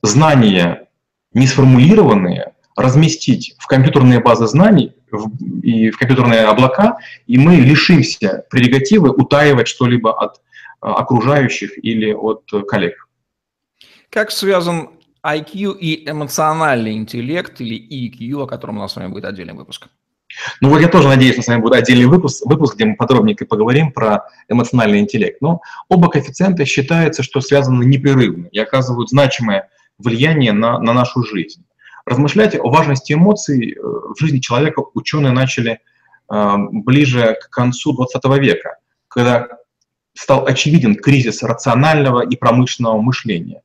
знания 0.00 0.88
не 1.34 1.46
сформулированные 1.46 2.54
разместить 2.76 3.54
в 3.58 3.66
компьютерные 3.66 4.20
базы 4.20 4.46
знаний 4.46 4.94
и 5.62 5.90
в 5.90 5.98
компьютерные 5.98 6.46
облака, 6.46 6.98
и 7.26 7.36
мы 7.36 7.56
лишимся 7.56 8.46
прерогативы 8.48 9.10
утаивать 9.10 9.68
что-либо 9.68 10.18
от 10.18 10.40
а, 10.80 10.94
окружающих 10.94 11.72
или 11.84 12.12
от 12.12 12.44
коллег. 12.66 13.06
Как 14.08 14.30
связан 14.30 14.96
IQ 15.26 15.76
и 15.78 16.08
эмоциональный 16.08 16.92
интеллект 16.92 17.60
или 17.60 17.76
EQ, 17.76 18.44
о 18.44 18.46
котором 18.46 18.78
у 18.78 18.80
нас 18.80 18.92
с 18.92 18.96
вами 18.96 19.08
будет 19.08 19.24
отдельный 19.24 19.54
выпуск? 19.54 19.88
Ну 20.60 20.68
вот 20.70 20.80
я 20.80 20.88
тоже 20.88 21.08
надеюсь, 21.08 21.34
что 21.34 21.42
с 21.42 21.48
вами 21.48 21.60
будет 21.60 21.74
отдельный 21.74 22.06
выпуск, 22.06 22.44
выпуск, 22.46 22.74
где 22.74 22.84
мы 22.84 22.96
подробнее 22.96 23.36
поговорим 23.36 23.92
про 23.92 24.26
эмоциональный 24.48 25.00
интеллект. 25.00 25.40
Но 25.40 25.60
оба 25.88 26.08
коэффициента 26.08 26.64
считается, 26.64 27.22
что 27.22 27.40
связаны 27.40 27.84
непрерывно 27.84 28.46
и 28.46 28.58
оказывают 28.58 29.10
значимое 29.10 29.68
влияние 29.98 30.52
на, 30.52 30.78
на 30.78 30.92
нашу 30.92 31.22
жизнь. 31.22 31.64
Размышлять 32.04 32.54
о 32.54 32.68
важности 32.68 33.14
эмоций 33.14 33.72
э, 33.72 33.80
в 33.80 34.14
жизни 34.18 34.38
человека 34.38 34.82
ученые 34.94 35.32
начали 35.32 35.80
э, 36.30 36.54
ближе 36.70 37.36
к 37.40 37.50
концу 37.50 37.92
20 37.92 38.24
века, 38.38 38.76
когда 39.08 39.48
стал 40.14 40.46
очевиден 40.46 40.96
кризис 40.96 41.42
рационального 41.42 42.26
и 42.26 42.36
промышленного 42.36 43.00
мышления. 43.00 43.62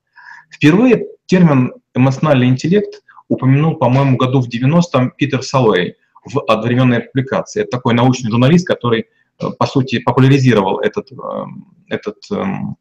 Впервые 0.49 1.05
термин 1.31 1.73
«эмоциональный 1.95 2.47
интеллект» 2.47 3.03
упомянул, 3.29 3.77
по-моему, 3.77 4.17
году 4.17 4.41
в 4.41 4.49
90-м 4.49 5.11
Питер 5.11 5.43
Салуэй 5.43 5.95
в 6.25 6.39
одновременной 6.45 6.99
публикации. 6.99 7.61
Это 7.61 7.71
такой 7.71 7.93
научный 7.93 8.29
журналист, 8.29 8.67
который, 8.67 9.05
э, 9.39 9.45
по 9.57 9.65
сути, 9.65 9.99
популяризировал 9.99 10.81
этот, 10.81 11.09
этот 11.87 12.17
эм, 12.31 12.75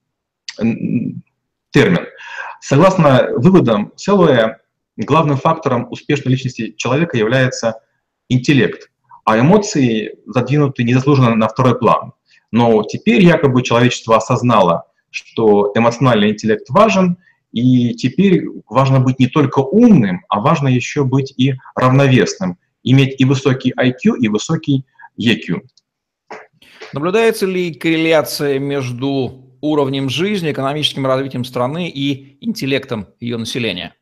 термин. 1.70 2.06
Согласно 2.60 3.28
выводам 3.36 3.92
Селуэя, 3.94 4.58
главным 4.96 5.36
фактором 5.36 5.86
успешной 5.88 6.32
личности 6.32 6.74
человека 6.76 7.16
является 7.16 7.80
интеллект, 8.28 8.90
а 9.24 9.38
эмоции 9.38 10.18
задвинуты 10.26 10.82
незаслуженно 10.82 11.36
на 11.36 11.46
второй 11.46 11.78
план. 11.78 12.14
Но 12.50 12.82
теперь 12.82 13.22
якобы 13.22 13.62
человечество 13.62 14.16
осознало, 14.16 14.86
что 15.10 15.70
эмоциональный 15.76 16.30
интеллект 16.30 16.68
важен, 16.68 17.16
и 17.52 17.94
теперь 17.94 18.44
важно 18.68 19.00
быть 19.00 19.18
не 19.18 19.26
только 19.26 19.58
умным, 19.60 20.24
а 20.28 20.40
важно 20.40 20.68
еще 20.68 21.04
быть 21.04 21.32
и 21.36 21.54
равновесным, 21.74 22.58
иметь 22.82 23.20
и 23.20 23.24
высокий 23.24 23.72
IQ, 23.72 24.18
и 24.20 24.28
высокий 24.28 24.84
EQ. 25.18 25.60
Наблюдается 26.92 27.46
ли 27.46 27.74
корреляция 27.74 28.58
между 28.58 29.46
уровнем 29.60 30.08
жизни, 30.08 30.52
экономическим 30.52 31.06
развитием 31.06 31.44
страны 31.44 31.88
и 31.88 32.38
интеллектом 32.44 33.08
ее 33.20 33.36
населения? 33.36 33.94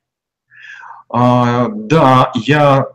А, 1.11 1.69
да, 1.69 2.33
я 2.35 2.87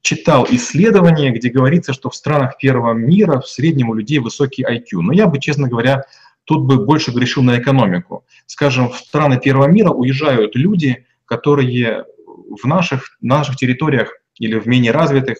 читал 0.00 0.46
исследования, 0.50 1.30
где 1.30 1.50
говорится, 1.50 1.92
что 1.92 2.10
в 2.10 2.14
странах 2.14 2.58
первого 2.58 2.92
мира 2.92 3.40
в 3.40 3.48
среднем 3.48 3.90
у 3.90 3.94
людей 3.94 4.18
высокий 4.18 4.62
IQ. 4.62 5.00
Но 5.00 5.12
я 5.12 5.26
бы, 5.26 5.40
честно 5.40 5.68
говоря, 5.68 6.04
тут 6.44 6.66
бы 6.66 6.84
больше 6.84 7.10
грешил 7.10 7.42
на 7.42 7.58
экономику. 7.58 8.24
Скажем, 8.46 8.90
в 8.90 8.96
страны 8.96 9.38
первого 9.38 9.66
мира 9.66 9.90
уезжают 9.90 10.56
люди, 10.56 11.06
которые 11.24 12.04
в 12.26 12.66
наших, 12.66 13.16
на 13.20 13.38
наших 13.38 13.56
территориях 13.56 14.12
или 14.38 14.58
в 14.58 14.66
менее 14.66 14.92
развитых 14.92 15.38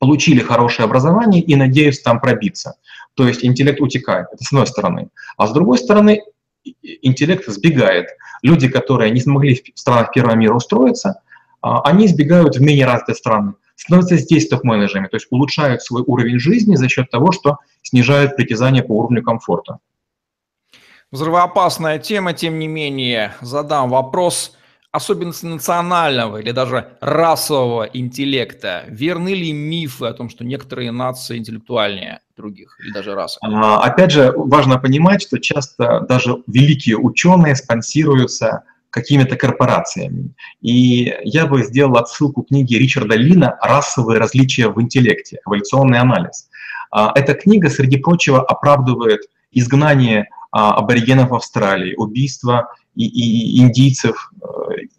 получили 0.00 0.40
хорошее 0.40 0.84
образование 0.84 1.42
и 1.42 1.56
надеются 1.56 2.04
там 2.04 2.20
пробиться. 2.20 2.76
То 3.14 3.26
есть 3.26 3.44
интеллект 3.44 3.80
утекает, 3.80 4.26
это 4.32 4.44
с 4.44 4.52
одной 4.52 4.66
стороны. 4.66 5.08
А 5.36 5.46
с 5.46 5.52
другой 5.52 5.78
стороны, 5.78 6.22
интеллект 6.82 7.46
сбегает. 7.46 8.08
Люди, 8.42 8.68
которые 8.68 9.10
не 9.10 9.20
смогли 9.20 9.62
в 9.74 9.78
странах 9.78 10.12
первого 10.12 10.34
мира 10.34 10.54
устроиться, 10.54 11.22
а, 11.60 11.80
они 11.82 12.06
сбегают 12.06 12.56
в 12.56 12.60
менее 12.60 12.86
развитые 12.86 13.16
страны, 13.16 13.54
становятся 13.74 14.16
здесь 14.16 14.48
топ-менеджерами, 14.48 15.08
то 15.08 15.16
есть 15.16 15.26
улучшают 15.30 15.82
свой 15.82 16.02
уровень 16.06 16.38
жизни 16.38 16.76
за 16.76 16.88
счет 16.88 17.10
того, 17.10 17.32
что 17.32 17.58
снижают 17.82 18.36
притязания 18.36 18.82
по 18.82 18.92
уровню 18.92 19.22
комфорта. 19.22 19.78
Взрывоопасная 21.10 21.98
тема, 21.98 22.34
тем 22.34 22.58
не 22.58 22.68
менее, 22.68 23.32
задам 23.40 23.88
вопрос 23.88 24.54
особенности 24.92 25.46
национального 25.46 26.36
или 26.36 26.50
даже 26.50 26.88
расового 27.00 27.84
интеллекта. 27.84 28.84
Верны 28.88 29.30
ли 29.30 29.52
мифы 29.52 30.04
о 30.04 30.12
том, 30.12 30.28
что 30.28 30.44
некоторые 30.44 30.92
нации 30.92 31.38
интеллектуальнее 31.38 32.20
других 32.36 32.78
или 32.80 32.92
даже 32.92 33.14
расы? 33.14 33.38
А, 33.42 33.82
опять 33.82 34.10
же, 34.10 34.32
важно 34.36 34.78
понимать, 34.78 35.22
что 35.22 35.38
часто 35.38 36.00
даже 36.00 36.42
великие 36.46 36.98
ученые 36.98 37.56
спонсируются 37.56 38.64
какими-то 38.90 39.36
корпорациями. 39.36 40.34
И 40.60 41.14
я 41.22 41.46
бы 41.46 41.62
сделал 41.62 41.96
отсылку 41.96 42.42
к 42.42 42.48
книге 42.48 42.78
Ричарда 42.78 43.14
Лина 43.14 43.58
«Расовые 43.62 44.18
различия 44.18 44.68
в 44.68 44.80
интеллекте. 44.80 45.38
Эволюционный 45.46 46.00
анализ». 46.00 46.50
А, 46.90 47.12
эта 47.14 47.32
книга, 47.32 47.70
среди 47.70 47.96
прочего, 47.96 48.42
оправдывает 48.42 49.20
изгнание 49.52 50.28
аборигенов 50.76 51.32
Австралии, 51.32 51.94
убийство 51.96 52.68
и, 52.94 53.06
и 53.06 53.60
индийцев, 53.60 54.30
э, 54.42 54.46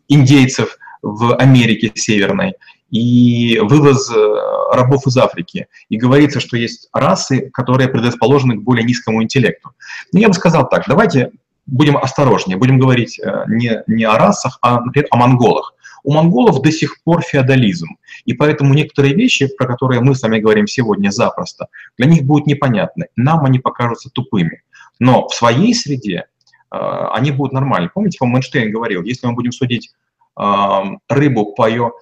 индейцев 0.07 0.77
в 1.01 1.35
Америке 1.35 1.91
Северной 1.95 2.55
и 2.91 3.59
вывоз 3.61 4.11
э, 4.11 4.35
рабов 4.73 5.05
из 5.07 5.17
Африки. 5.17 5.67
И 5.89 5.97
говорится, 5.97 6.39
что 6.39 6.57
есть 6.57 6.89
расы, 6.93 7.49
которые 7.53 7.89
предрасположены 7.89 8.57
к 8.57 8.63
более 8.63 8.83
низкому 8.83 9.21
интеллекту. 9.23 9.71
Но 10.11 10.19
я 10.19 10.27
бы 10.27 10.33
сказал 10.33 10.67
так, 10.67 10.85
давайте 10.87 11.31
будем 11.65 11.97
осторожнее, 11.97 12.57
будем 12.57 12.79
говорить 12.79 13.19
э, 13.19 13.43
не, 13.47 13.83
не 13.87 14.03
о 14.03 14.17
расах, 14.17 14.57
а, 14.61 14.81
например, 14.81 15.07
о 15.11 15.17
монголах. 15.17 15.73
У 16.03 16.13
монголов 16.13 16.61
до 16.61 16.71
сих 16.71 17.03
пор 17.03 17.21
феодализм, 17.21 17.97
и 18.25 18.33
поэтому 18.33 18.73
некоторые 18.73 19.13
вещи, 19.13 19.47
про 19.57 19.67
которые 19.67 19.99
мы 19.99 20.15
с 20.15 20.21
вами 20.21 20.39
говорим 20.39 20.65
сегодня 20.65 21.09
запросто, 21.09 21.67
для 21.97 22.07
них 22.07 22.23
будут 22.23 22.47
непонятны, 22.47 23.07
нам 23.17 23.43
они 23.45 23.59
покажутся 23.59 24.09
тупыми. 24.09 24.61
Но 24.99 25.27
в 25.27 25.33
своей 25.33 25.73
среде 25.73 26.25
э, 26.71 26.77
они 26.77 27.31
будут 27.31 27.53
нормальны. 27.53 27.89
Помните, 27.93 28.17
по 28.19 28.25
Эйнштейн 28.25 28.71
говорил, 28.71 29.01
если 29.03 29.27
мы 29.27 29.33
будем 29.33 29.51
судить 29.51 29.91
э, 30.39 30.81
рыбу 31.07 31.53
по 31.53 31.67
ее 31.67 31.93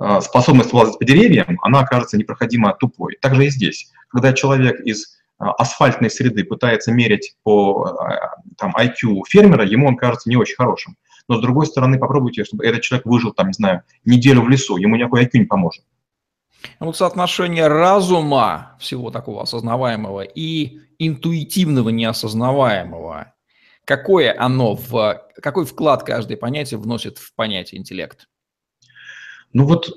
э, 0.00 0.20
способности 0.20 0.74
лазать 0.74 0.98
по 0.98 1.04
деревьям, 1.04 1.58
она 1.62 1.80
окажется 1.80 2.18
непроходимо 2.18 2.74
тупой. 2.74 3.16
Также 3.20 3.46
и 3.46 3.50
здесь. 3.50 3.90
Когда 4.08 4.32
человек 4.32 4.80
из 4.80 5.18
асфальтной 5.38 6.10
среды 6.10 6.44
пытается 6.44 6.92
мерить 6.92 7.34
по 7.44 7.96
там, 8.58 8.76
IQ 8.76 9.22
фермера, 9.26 9.64
ему 9.64 9.88
он 9.88 9.96
кажется 9.96 10.28
не 10.28 10.36
очень 10.36 10.56
хорошим. 10.56 10.96
Но 11.28 11.38
с 11.38 11.40
другой 11.40 11.64
стороны, 11.64 11.98
попробуйте, 11.98 12.44
чтобы 12.44 12.66
этот 12.66 12.82
человек 12.82 13.06
выжил, 13.06 13.32
там, 13.32 13.46
не 13.46 13.54
знаю, 13.54 13.84
неделю 14.04 14.42
в 14.42 14.50
лесу, 14.50 14.76
ему 14.76 14.96
никакой 14.96 15.24
IQ 15.24 15.30
не 15.34 15.44
поможет. 15.44 15.82
Вот 16.78 16.96
соотношение 16.96 17.66
разума, 17.66 18.76
всего 18.80 19.10
такого 19.10 19.42
осознаваемого, 19.42 20.22
и 20.22 20.80
интуитивного 20.98 21.88
неосознаваемого, 21.90 23.34
какое 23.84 24.34
оно, 24.38 24.74
в, 24.76 25.22
какой 25.42 25.64
вклад 25.64 26.02
каждое 26.02 26.36
понятие 26.36 26.78
вносит 26.78 27.18
в 27.18 27.34
понятие 27.34 27.80
интеллект? 27.80 28.28
Ну 29.52 29.64
вот 29.64 29.90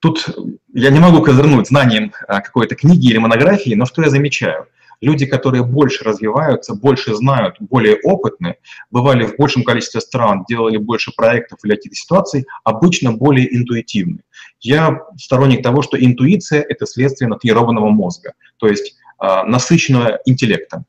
тут 0.00 0.26
я 0.74 0.90
не 0.90 1.00
могу 1.00 1.22
козырнуть 1.22 1.68
знанием 1.68 2.12
а, 2.28 2.40
какой-то 2.40 2.74
книги 2.74 3.08
или 3.08 3.18
монографии, 3.18 3.74
но 3.74 3.86
что 3.86 4.02
я 4.02 4.10
замечаю? 4.10 4.68
Люди, 5.02 5.26
которые 5.26 5.64
больше 5.64 6.04
развиваются, 6.04 6.74
больше 6.74 7.14
знают, 7.14 7.56
более 7.58 7.98
опытны, 8.02 8.56
бывали 8.90 9.26
в 9.26 9.36
большем 9.36 9.64
количестве 9.64 10.00
стран, 10.00 10.44
делали 10.48 10.76
больше 10.78 11.12
проектов 11.14 11.58
или 11.64 11.74
каких-то 11.74 11.96
ситуаций, 11.96 12.46
обычно 12.62 13.12
более 13.12 13.54
интуитивны. 13.54 14.20
Я 14.60 15.00
сторонник 15.18 15.62
того, 15.62 15.82
что 15.82 16.02
интуиция– 16.02 16.64
это 16.68 16.86
следствие 16.86 17.28
натренированного 17.28 17.90
мозга, 17.90 18.34
то 18.58 18.68
есть 18.68 18.94
э, 19.20 19.42
насыщенного 19.44 20.20
интеллекта. 20.24 20.84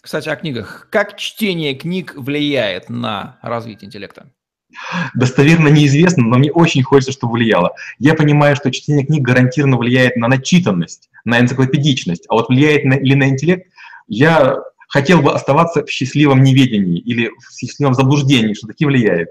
Кстати, 0.00 0.28
о 0.28 0.36
книгах. 0.36 0.86
Как 0.90 1.18
чтение 1.18 1.74
книг 1.74 2.14
влияет 2.16 2.88
на 2.88 3.38
развитие 3.42 3.88
интеллекта? 3.88 4.30
Достоверно 5.14 5.68
неизвестно, 5.68 6.24
но 6.24 6.38
мне 6.38 6.52
очень 6.52 6.82
хочется, 6.82 7.12
чтобы 7.12 7.34
влияло. 7.34 7.72
Я 7.98 8.14
понимаю, 8.14 8.56
что 8.56 8.70
чтение 8.70 9.06
книг 9.06 9.22
гарантированно 9.22 9.76
влияет 9.76 10.16
на 10.16 10.28
начитанность, 10.28 11.10
на 11.24 11.40
энциклопедичность, 11.40 12.24
а 12.28 12.34
вот 12.34 12.48
влияет 12.48 12.84
на, 12.84 12.98
ли 12.98 13.14
на 13.14 13.28
интеллект, 13.28 13.66
я 14.06 14.58
хотел 14.88 15.22
бы 15.22 15.32
оставаться 15.32 15.84
в 15.84 15.90
счастливом 15.90 16.42
неведении 16.42 16.98
или 16.98 17.30
в 17.38 17.58
счастливом 17.58 17.94
заблуждении, 17.94 18.54
что 18.54 18.66
таки 18.66 18.86
влияет. 18.86 19.28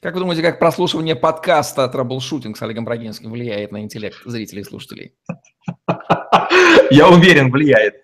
Как 0.00 0.14
вы 0.14 0.20
думаете, 0.20 0.42
как 0.42 0.58
прослушивание 0.58 1.16
подкаста 1.16 1.88
«Траблшутинг» 1.88 2.56
с 2.56 2.62
Олегом 2.62 2.84
Брагинским 2.84 3.30
влияет 3.30 3.72
на 3.72 3.80
интеллект 3.80 4.18
зрителей 4.24 4.62
и 4.62 4.64
слушателей? 4.64 5.12
Я 6.90 7.08
уверен, 7.08 7.50
влияет. 7.50 7.94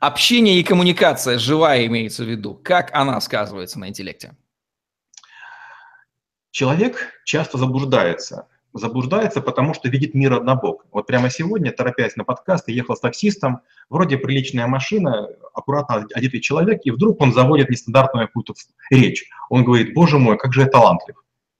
Общение 0.00 0.58
и 0.58 0.62
коммуникация, 0.64 1.38
живая 1.38 1.86
имеется 1.86 2.24
в 2.24 2.28
виду, 2.28 2.54
как 2.54 2.90
она 2.92 3.20
сказывается 3.20 3.78
на 3.78 3.88
интеллекте? 3.88 4.34
Человек 6.52 7.08
часто 7.24 7.56
заблуждается. 7.56 8.46
Заблуждается, 8.74 9.40
потому 9.40 9.72
что 9.72 9.88
видит 9.88 10.12
мир 10.12 10.34
однобок. 10.34 10.84
Вот 10.92 11.06
прямо 11.06 11.30
сегодня, 11.30 11.72
торопясь 11.72 12.14
на 12.16 12.24
подкаст, 12.24 12.68
я 12.68 12.74
ехал 12.74 12.94
с 12.94 13.00
таксистом, 13.00 13.60
вроде 13.88 14.18
приличная 14.18 14.66
машина, 14.66 15.28
аккуратно 15.54 16.06
одетый 16.14 16.40
человек, 16.40 16.82
и 16.84 16.90
вдруг 16.90 17.22
он 17.22 17.32
заводит 17.32 17.70
нестандартную 17.70 18.26
какую-то 18.26 18.52
речь. 18.90 19.24
Он 19.48 19.64
говорит, 19.64 19.94
боже 19.94 20.18
мой, 20.18 20.36
как 20.36 20.52
же 20.52 20.60
я 20.60 20.66
талантлив. 20.66 21.16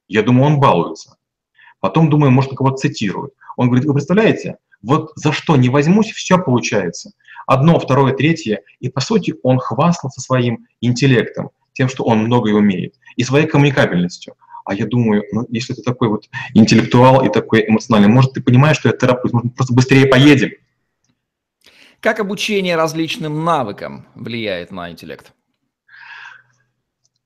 Я 0.09 0.23
думаю, 0.23 0.45
он 0.45 0.61
балуется. 0.61 1.17
Потом 1.81 2.11
думаю, 2.11 2.31
может, 2.31 2.55
кого-то 2.55 2.77
цитирует. 2.77 3.33
Он 3.57 3.69
говорит, 3.69 3.87
вы 3.87 3.95
представляете, 3.95 4.59
вот 4.83 5.13
за 5.15 5.33
что 5.33 5.57
не 5.57 5.71
возьмусь, 5.71 6.11
все 6.11 6.37
получается. 6.37 7.13
Одно, 7.47 7.79
второе, 7.79 8.13
третье. 8.13 8.61
И, 8.81 8.91
по 8.91 9.01
сути, 9.01 9.35
он 9.43 9.59
хвастался 9.59 10.21
своим 10.21 10.67
интеллектом, 10.83 11.51
тем, 11.73 11.89
что 11.89 12.05
он 12.05 12.19
многое 12.19 12.53
умеет, 12.53 12.95
и 13.17 13.25
своей 13.25 13.47
коммуникабельностью. 13.47 14.35
А 14.65 14.75
я 14.75 14.87
думаю, 14.87 15.25
ну, 15.33 15.47
если 15.49 15.75
ты 15.75 15.83
такой 15.83 16.09
вот 16.09 16.29
интеллектуал 16.55 17.25
и 17.25 17.33
такой 17.33 17.69
эмоциональный, 17.69 18.09
может, 18.09 18.33
ты 18.33 18.43
понимаешь, 18.43 18.79
что 18.79 18.89
я 18.89 18.97
терапевт, 18.97 19.33
может, 19.33 19.55
просто 19.55 19.75
быстрее 19.75 20.07
поедем. 20.07 20.51
Как 22.01 22.19
обучение 22.19 22.77
различным 22.77 23.45
навыкам 23.45 24.07
влияет 24.15 24.73
на 24.73 24.91
интеллект? 24.91 25.33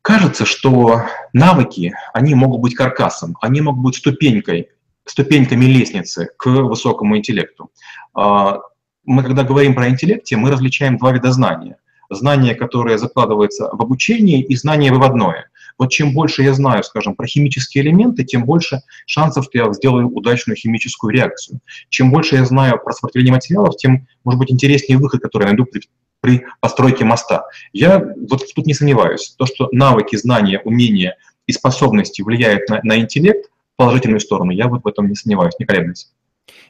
Кажется, 0.02 0.44
что 0.44 1.02
навыки, 1.32 1.92
они 2.12 2.34
могут 2.34 2.60
быть 2.60 2.74
каркасом, 2.74 3.36
они 3.40 3.60
могут 3.60 3.82
быть 3.82 3.96
ступенькой, 3.96 4.68
ступеньками 5.04 5.64
лестницы 5.64 6.28
к 6.36 6.46
высокому 6.46 7.16
интеллекту. 7.16 7.70
А, 8.14 8.60
мы, 9.04 9.22
когда 9.22 9.42
говорим 9.42 9.74
про 9.74 9.88
интеллекте, 9.88 10.36
мы 10.36 10.50
различаем 10.50 10.98
два 10.98 11.12
вида 11.12 11.32
знания. 11.32 11.78
Знание, 12.10 12.54
которое 12.54 12.98
закладывается 12.98 13.68
в 13.72 13.82
обучении, 13.82 14.42
и 14.42 14.54
знание 14.54 14.92
выводное. 14.92 15.48
Вот 15.78 15.90
чем 15.90 16.12
больше 16.12 16.42
я 16.42 16.54
знаю, 16.54 16.82
скажем, 16.84 17.14
про 17.14 17.26
химические 17.26 17.84
элементы, 17.84 18.24
тем 18.24 18.44
больше 18.44 18.80
шансов, 19.06 19.44
что 19.44 19.58
я 19.58 19.72
сделаю 19.72 20.08
удачную 20.08 20.56
химическую 20.56 21.12
реакцию. 21.12 21.60
Чем 21.88 22.10
больше 22.10 22.36
я 22.36 22.44
знаю 22.44 22.80
про 22.82 22.92
сопротивление 22.92 23.34
материалов, 23.34 23.76
тем, 23.76 24.06
может 24.24 24.38
быть, 24.38 24.50
интереснее 24.50 24.98
выход, 24.98 25.20
который 25.20 25.44
я 25.44 25.48
найду 25.48 25.66
при, 25.66 25.82
при 26.20 26.44
постройке 26.60 27.04
моста. 27.04 27.44
Я 27.72 27.98
вот 28.28 28.42
тут 28.54 28.66
не 28.66 28.74
сомневаюсь. 28.74 29.34
То, 29.38 29.46
что 29.46 29.68
навыки, 29.72 30.16
знания, 30.16 30.60
умения 30.64 31.16
и 31.46 31.52
способности 31.52 32.22
влияют 32.22 32.68
на, 32.68 32.80
на 32.82 32.98
интеллект 32.98 33.50
в 33.74 33.76
положительную 33.76 34.20
сторону, 34.20 34.50
я 34.50 34.68
вот 34.68 34.84
в 34.84 34.88
этом 34.88 35.08
не 35.08 35.14
сомневаюсь, 35.14 35.54
не 35.58 35.66
колеблюсь. 35.66 36.08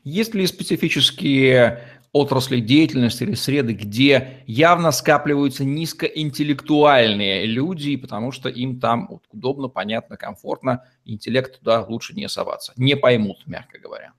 Есть 0.05 0.35
ли 0.35 0.47
специфические 0.47 1.81
отрасли 2.13 2.61
деятельности 2.61 3.23
или 3.25 3.35
среды, 3.35 3.73
где 3.73 4.43
явно 4.47 4.91
скапливаются 4.91 5.65
низкоинтеллектуальные 5.65 7.47
люди, 7.47 7.97
потому 7.97 8.33
что 8.33 8.49
им 8.49 8.81
там 8.81 9.21
удобно, 9.33 9.69
понятно, 9.69 10.17
комфортно, 10.17 10.85
интеллект 11.05 11.59
туда 11.59 11.83
лучше 11.83 12.15
не 12.15 12.29
соваться. 12.29 12.73
Не 12.77 12.97
поймут, 12.97 13.43
мягко 13.47 13.79
говоря. 13.79 14.13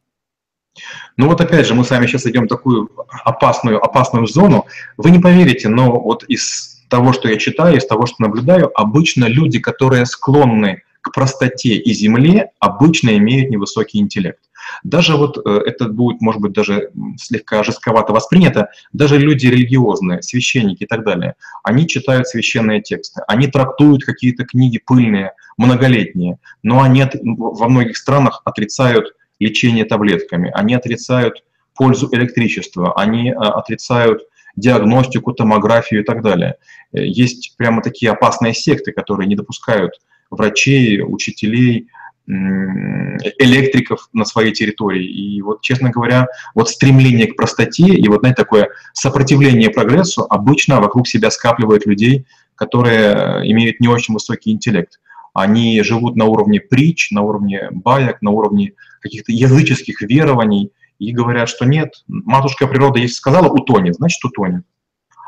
Ну 1.18 1.28
вот 1.28 1.42
опять 1.42 1.66
же, 1.66 1.74
мы 1.74 1.84
с 1.84 1.90
вами 1.90 2.06
сейчас 2.06 2.26
идем 2.28 2.46
в 2.46 2.50
такую 2.50 2.90
опасную, 3.24 3.84
опасную 3.84 4.28
зону. 4.28 4.68
Вы 4.98 5.12
не 5.12 5.20
поверите, 5.20 5.70
но 5.70 6.00
вот 6.00 6.24
из 6.26 6.84
того, 6.90 7.14
что 7.14 7.28
я 7.28 7.38
читаю, 7.38 7.78
из 7.78 7.86
того, 7.86 8.06
что 8.06 8.22
наблюдаю, 8.22 8.72
обычно 8.80 9.26
люди, 9.26 9.60
которые 9.60 10.06
склонны 10.06 10.84
к 11.02 11.12
простоте 11.14 11.76
и 11.76 11.94
земле, 11.94 12.52
обычно 12.60 13.18
имеют 13.18 13.50
невысокий 13.50 14.00
интеллект. 14.00 14.40
Даже 14.84 15.16
вот 15.16 15.38
э, 15.38 15.62
это 15.66 15.88
будет, 15.88 16.22
может 16.22 16.42
быть, 16.42 16.54
даже 16.54 16.92
слегка 17.18 17.64
жестковато 17.64 18.14
воспринято, 18.14 18.70
даже 18.94 19.18
люди 19.18 19.48
религиозные, 19.48 20.22
священники 20.22 20.84
и 20.84 20.88
так 20.88 21.04
далее, 21.04 21.36
они 21.64 21.88
читают 21.88 22.28
священные 22.28 22.82
тексты, 22.82 23.22
они 23.28 23.48
трактуют 23.48 24.04
какие-то 24.04 24.46
книги 24.46 24.80
пыльные, 24.84 25.34
многолетние, 25.58 26.40
но 26.64 26.82
они 26.82 27.04
во 27.24 27.68
многих 27.68 27.98
странах 27.98 28.42
отрицают 28.46 29.14
лечение 29.40 29.86
таблетками, 29.86 30.52
они 30.54 30.74
отрицают 30.74 31.44
пользу 31.76 32.10
электричества, 32.12 32.94
они 33.00 33.30
э, 33.30 33.34
отрицают 33.36 34.24
диагностику, 34.56 35.34
томографию 35.34 36.02
и 36.02 36.04
так 36.04 36.22
далее. 36.22 36.56
Э, 36.92 37.06
есть 37.06 37.56
прямо 37.58 37.82
такие 37.82 38.12
опасные 38.12 38.54
секты, 38.54 38.92
которые 38.92 39.28
не 39.28 39.36
допускают 39.36 39.94
врачей, 40.30 41.02
учителей, 41.02 41.88
электриков 42.28 44.10
на 44.14 44.26
своей 44.26 44.52
территории. 44.52 45.06
И 45.06 45.42
вот, 45.42 45.62
честно 45.62 45.90
говоря, 45.90 46.28
вот 46.54 46.70
стремление 46.70 47.28
к 47.28 47.36
простоте 47.36 47.86
и 47.86 48.08
вот, 48.10 48.20
знаете, 48.20 48.42
такое 48.42 48.70
сопротивление 48.94 49.70
прогрессу 49.70 50.26
обычно 50.30 50.82
вокруг 50.82 51.08
себя 51.08 51.32
скапливает 51.32 51.86
людей, 51.86 52.26
которые 52.56 53.00
э, 53.00 53.48
имеют 53.52 53.80
не 53.80 53.88
очень 53.88 54.14
высокий 54.14 54.52
интеллект. 54.52 55.00
Они 55.34 55.82
живут 55.84 56.16
на 56.16 56.26
уровне 56.26 56.60
притч, 56.60 57.12
на 57.12 57.22
уровне 57.22 57.70
баек, 57.72 58.22
на 58.22 58.32
уровне 58.32 58.74
каких-то 59.00 59.32
языческих 59.32 60.02
верований 60.02 60.72
и 61.00 61.14
говорят, 61.14 61.48
что 61.48 61.66
нет, 61.66 62.04
матушка 62.08 62.68
природа, 62.68 63.00
если 63.00 63.16
сказала 63.16 63.48
утонет, 63.48 63.96
значит 63.96 64.24
утонет. 64.26 64.64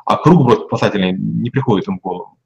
А 0.06 0.18
круг 0.18 0.66
спасательный 0.66 1.14
не 1.14 1.52
приходит 1.52 1.88
им 1.88 2.00
в 2.00 2.02
голову. 2.02 2.38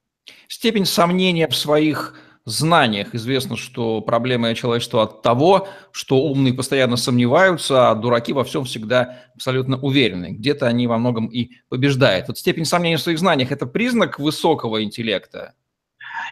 Степень 0.50 0.86
сомнения 0.86 1.48
в 1.48 1.56
своих 1.56 2.16
знаниях. 2.46 3.16
Известно, 3.16 3.56
что 3.56 4.02
проблема 4.02 4.54
человечества 4.54 5.04
от 5.04 5.22
того, 5.22 5.68
что 5.92 6.22
умные 6.22 6.54
постоянно 6.54 6.98
сомневаются, 6.98 7.90
а 7.90 7.96
дураки 7.96 8.34
во 8.34 8.44
всем 8.44 8.66
всегда 8.66 9.20
абсолютно 9.34 9.78
уверены. 9.78 10.32
Где-то 10.32 10.68
они 10.68 10.88
во 10.88 10.98
многом 10.98 11.28
и 11.28 11.52
побеждают. 11.70 12.28
Вот 12.28 12.38
степень 12.38 12.66
сомнения 12.66 12.98
в 12.98 13.02
своих 13.02 13.20
знаниях– 13.20 13.52
это 13.54 13.66
признак 13.66 14.20
высокого 14.20 14.84
интеллекта? 14.84 15.54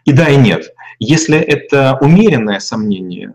И 0.05 0.11
да, 0.11 0.29
и 0.29 0.37
нет. 0.37 0.73
Если 0.99 1.37
это 1.37 1.97
умеренное 2.01 2.59
сомнение, 2.59 3.33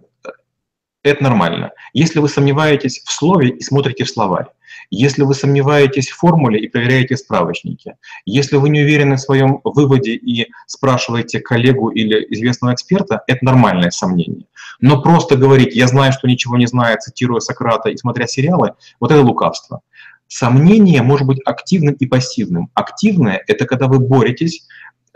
это 1.02 1.22
нормально. 1.22 1.72
Если 1.92 2.18
вы 2.18 2.28
сомневаетесь 2.28 3.02
в 3.04 3.12
слове 3.12 3.50
и 3.50 3.62
смотрите 3.62 4.04
в 4.04 4.10
словарь, 4.10 4.46
если 4.90 5.22
вы 5.22 5.34
сомневаетесь 5.34 6.08
в 6.08 6.16
формуле 6.16 6.60
и 6.60 6.68
проверяете 6.68 7.16
справочники, 7.16 7.96
если 8.24 8.56
вы 8.56 8.68
не 8.68 8.82
уверены 8.82 9.16
в 9.16 9.20
своем 9.20 9.60
выводе 9.64 10.12
и 10.12 10.48
спрашиваете 10.66 11.40
коллегу 11.40 11.90
или 11.90 12.26
известного 12.30 12.74
эксперта, 12.74 13.22
это 13.26 13.44
нормальное 13.44 13.90
сомнение. 13.90 14.46
Но 14.80 15.00
просто 15.02 15.36
говорить 15.36 15.74
«я 15.74 15.86
знаю, 15.86 16.12
что 16.12 16.28
ничего 16.28 16.56
не 16.56 16.66
знаю», 16.66 16.98
цитируя 17.00 17.40
Сократа 17.40 17.88
и 17.88 17.96
смотря 17.96 18.26
сериалы, 18.26 18.72
вот 19.00 19.10
это 19.10 19.22
лукавство. 19.22 19.80
Сомнение 20.28 21.02
может 21.02 21.26
быть 21.26 21.38
активным 21.44 21.94
и 21.94 22.06
пассивным. 22.06 22.70
Активное– 22.74 23.42
это 23.46 23.64
когда 23.64 23.86
вы 23.86 24.00
боретесь 24.00 24.66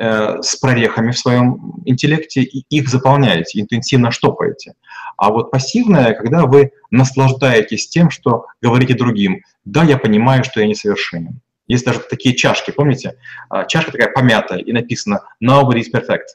Э, 0.03 0.41
с 0.41 0.57
прорехами 0.57 1.11
в 1.11 1.19
своем 1.19 1.75
интеллекте 1.85 2.41
и 2.41 2.65
их 2.71 2.89
заполняете, 2.89 3.61
интенсивно 3.61 4.11
штопаете. 4.11 4.73
А 5.19 5.29
вот 5.29 5.51
пассивное, 5.51 6.15
когда 6.15 6.47
вы 6.47 6.71
наслаждаетесь 6.91 7.87
тем, 7.87 8.09
что 8.09 8.47
говорите 8.63 8.95
другим, 8.95 9.43
да, 9.65 9.85
я 9.85 9.99
понимаю, 9.99 10.45
что 10.45 10.61
я 10.61 10.67
несовершенен. 10.67 11.41
Есть 11.67 11.85
даже 11.85 12.01
такие 12.01 12.35
чашки, 12.35 12.71
помните? 12.71 13.17
А, 13.49 13.65
чашка 13.65 13.93
такая 13.93 14.11
помятая, 14.13 14.59
и 14.59 14.73
написано 14.73 15.23
«Nobody 15.43 15.81
is 15.81 15.93
perfect». 15.93 16.27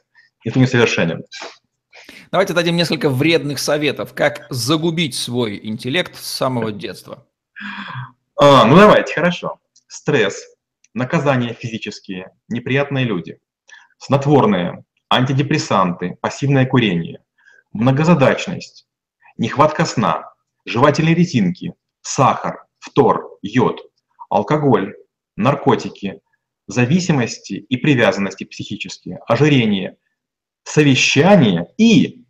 Никто 0.44 0.60
не 0.60 0.66
совершенен. 0.66 1.24
Давайте 2.30 2.54
дадим 2.54 2.76
несколько 2.76 3.10
вредных 3.10 3.58
советов, 3.58 4.14
как 4.14 4.46
загубить 4.50 5.14
свой 5.14 5.60
интеллект 5.62 6.16
с 6.16 6.26
самого 6.26 6.72
детства. 6.72 7.26
А, 8.40 8.64
ну 8.64 8.76
давайте, 8.76 9.14
хорошо. 9.14 9.60
Стресс, 9.88 10.46
наказания 10.94 11.52
физические, 11.52 12.30
неприятные 12.48 13.04
люди– 13.04 13.38
снотворные, 13.98 14.84
антидепрессанты, 15.10 16.18
пассивное 16.20 16.66
курение, 16.66 17.22
многозадачность, 17.72 18.86
нехватка 19.36 19.84
сна, 19.84 20.32
жевательные 20.64 21.14
резинки, 21.14 21.74
сахар, 22.02 22.65
фтор, 22.86 23.38
йод, 23.42 23.80
алкоголь, 24.30 24.94
наркотики, 25.36 26.20
зависимости 26.66 27.54
и 27.54 27.76
привязанности 27.76 28.44
психические, 28.44 29.18
ожирение, 29.26 29.96
совещание 30.64 31.68
и 31.78 32.24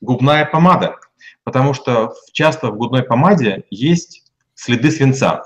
губная 0.00 0.44
помада, 0.44 0.96
потому 1.44 1.74
что 1.74 2.14
часто 2.32 2.70
в 2.70 2.76
губной 2.76 3.02
помаде 3.02 3.64
есть 3.70 4.32
следы 4.54 4.90
свинца. 4.90 5.42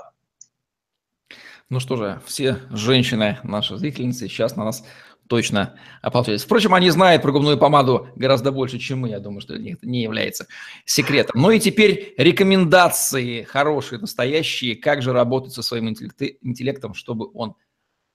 Ну 1.69 1.79
что 1.79 1.97
же, 1.97 2.21
все 2.25 2.61
женщины, 2.69 3.39
наши 3.43 3.77
зрительницы, 3.77 4.27
сейчас 4.29 4.55
на 4.55 4.63
нас 4.63 4.85
точно 5.27 5.77
ополчались. 6.01 6.43
Впрочем, 6.43 6.73
они 6.73 6.89
знают 6.89 7.21
про 7.21 7.31
губную 7.31 7.57
помаду 7.57 8.07
гораздо 8.15 8.51
больше, 8.51 8.79
чем 8.79 8.99
мы. 8.99 9.09
Я 9.09 9.19
думаю, 9.19 9.41
что 9.41 9.55
это 9.55 9.63
не 9.81 10.01
является 10.01 10.47
секретом. 10.85 11.39
Ну 11.41 11.51
и 11.51 11.59
теперь 11.59 12.13
рекомендации 12.17 13.43
хорошие, 13.43 13.99
настоящие, 13.99 14.75
как 14.75 15.01
же 15.01 15.13
работать 15.13 15.53
со 15.53 15.61
своим 15.61 15.89
интеллектом, 15.89 16.93
чтобы 16.93 17.29
он 17.33 17.55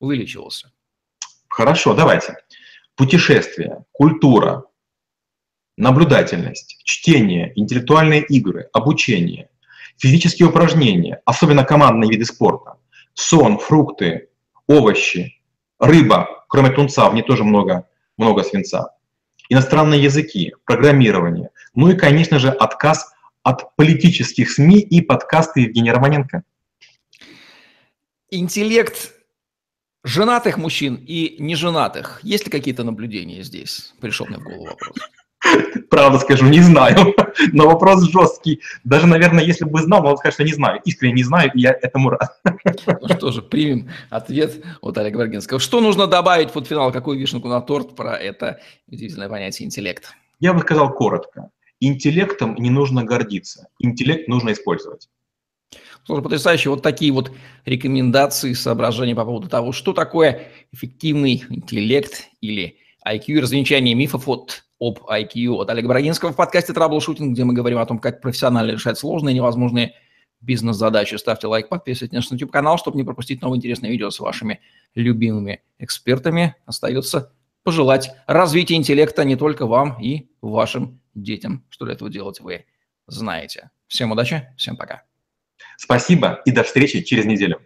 увеличивался. 0.01 0.73
Хорошо, 1.49 1.95
давайте. 1.95 2.37
Путешествия, 2.97 3.85
культура, 3.93 4.65
наблюдательность, 5.77 6.81
чтение, 6.85 7.53
интеллектуальные 7.57 8.25
игры, 8.25 8.69
обучение, 8.73 9.49
физические 9.99 10.49
упражнения, 10.49 11.21
особенно 11.25 11.65
командные 11.65 12.11
виды 12.11 12.25
спорта, 12.25 12.77
сон, 13.15 13.59
фрукты, 13.59 14.29
овощи, 14.67 15.41
рыба, 15.79 16.42
кроме 16.53 16.71
тунца, 16.71 17.09
в 17.09 17.15
ней 17.15 17.23
тоже 17.23 17.45
много, 17.45 17.89
много 18.19 18.43
свинца. 18.45 18.95
Иностранные 19.49 20.03
языки, 20.03 20.55
программирование. 20.67 21.49
Ну 21.75 21.89
и, 21.89 21.97
конечно 21.97 22.39
же, 22.39 22.51
отказ 22.51 23.11
от 23.43 23.75
политических 23.75 24.51
СМИ 24.51 24.81
и 24.81 25.01
подкасты 25.01 25.61
Евгения 25.63 25.93
Романенко. 25.93 26.43
Интеллект 28.31 29.15
женатых 30.05 30.59
мужчин 30.59 30.97
и 30.97 31.37
неженатых. 31.39 32.21
Есть 32.23 32.45
ли 32.45 32.51
какие-то 32.51 32.85
наблюдения 32.85 33.43
здесь? 33.43 33.95
Пришел 34.01 34.27
мне 34.27 34.37
в 34.37 34.43
голову 34.43 34.67
вопрос. 34.67 34.97
Правда 35.91 36.19
скажу, 36.19 36.47
не 36.47 36.61
знаю. 36.61 37.15
Но 37.53 37.67
вопрос 37.67 38.11
жесткий. 38.11 38.61
Даже, 38.85 39.07
наверное, 39.07 39.45
если 39.45 39.65
бы 39.65 39.81
знал, 39.81 40.03
могу 40.03 40.17
сказать, 40.17 40.35
что 40.35 40.45
не 40.45 40.53
знаю. 40.53 40.81
Искренне 40.85 41.15
не 41.15 41.23
знаю, 41.23 41.51
и 41.55 41.61
я 41.61 41.71
этому 41.71 42.11
рад. 42.11 42.41
Ну 42.45 43.09
что 43.09 43.31
же, 43.31 43.43
примем 43.43 43.91
ответ 44.11 44.65
от 44.81 44.97
Олега 44.99 45.19
Варгинского. 45.19 45.61
Что 45.61 45.81
нужно 45.81 46.07
добавить 46.07 46.55
в 46.55 46.65
финал? 46.65 46.93
Какую 46.93 47.19
вишенку 47.19 47.49
на 47.49 47.61
торт 47.61 47.95
про 47.95 48.17
это 48.17 48.61
удивительное 48.89 49.29
понятие 49.29 49.67
интеллект? 49.67 50.15
Я 50.41 50.55
бы 50.55 50.61
сказал 50.61 50.93
коротко. 50.95 51.51
Интеллектом 51.81 52.55
не 52.57 52.71
нужно 52.71 53.05
гордиться. 53.05 53.69
Интеллект 53.79 54.29
нужно 54.29 54.53
использовать. 54.53 55.09
Слушай, 56.05 56.23
потрясающе. 56.23 56.71
Вот 56.71 56.83
такие 56.83 57.13
вот 57.13 57.33
рекомендации, 57.65 58.55
соображения 58.55 59.15
по 59.15 59.25
поводу 59.25 59.49
того, 59.49 59.73
что 59.73 59.93
такое 59.93 60.49
эффективный 60.73 61.45
интеллект 61.49 62.29
или 62.41 62.79
IQ, 63.07 63.41
развенчание 63.41 63.95
мифов 63.95 64.29
от 64.29 64.65
об 64.83 64.99
IQ 65.09 65.59
от 65.59 65.71
Олега 65.71 65.87
Брагинского 65.87 66.33
в 66.33 66.37
подкасте 66.37 66.73
«Траблшутинг», 66.73 67.35
где 67.35 67.45
мы 67.45 67.55
говорим 67.55 67.79
о 67.79 67.87
том, 67.87 68.01
как 68.01 68.21
профессионально 68.21 68.73
решать 68.73 68.99
сложные 68.99 69.33
невозможные 69.33 69.95
бизнес-задачи. 70.41 71.15
Ставьте 71.15 71.47
лайк, 71.47 71.69
подписывайтесь 71.69 72.29
на 72.31 72.35
YouTube-канал, 72.35 72.79
чтобы 72.79 72.97
не 72.97 73.05
пропустить 73.05 73.41
новые 73.43 73.59
интересные 73.59 73.93
видео 73.93 74.11
с 74.11 74.19
вашими 74.19 74.61
любимыми 74.97 75.63
экспертами. 75.79 76.57
Остается 76.67 77.33
пожелать 77.63 78.11
развития 78.27 78.75
интеллекта 78.75 79.23
не 79.23 79.37
только 79.37 79.67
вам 79.67 80.03
и 80.03 80.29
вашим 80.41 81.01
детям. 81.15 81.65
Что 81.71 81.85
для 81.85 81.95
этого 81.95 82.11
делать, 82.11 82.41
вы 82.41 82.65
знаете. 83.07 83.71
Всем 83.87 84.11
удачи, 84.11 84.49
всем 84.57 84.77
пока. 84.77 85.05
Спасибо 85.77 86.43
и 86.45 86.51
до 86.51 86.65
встречи 86.65 87.03
через 87.03 87.25
неделю. 87.25 87.61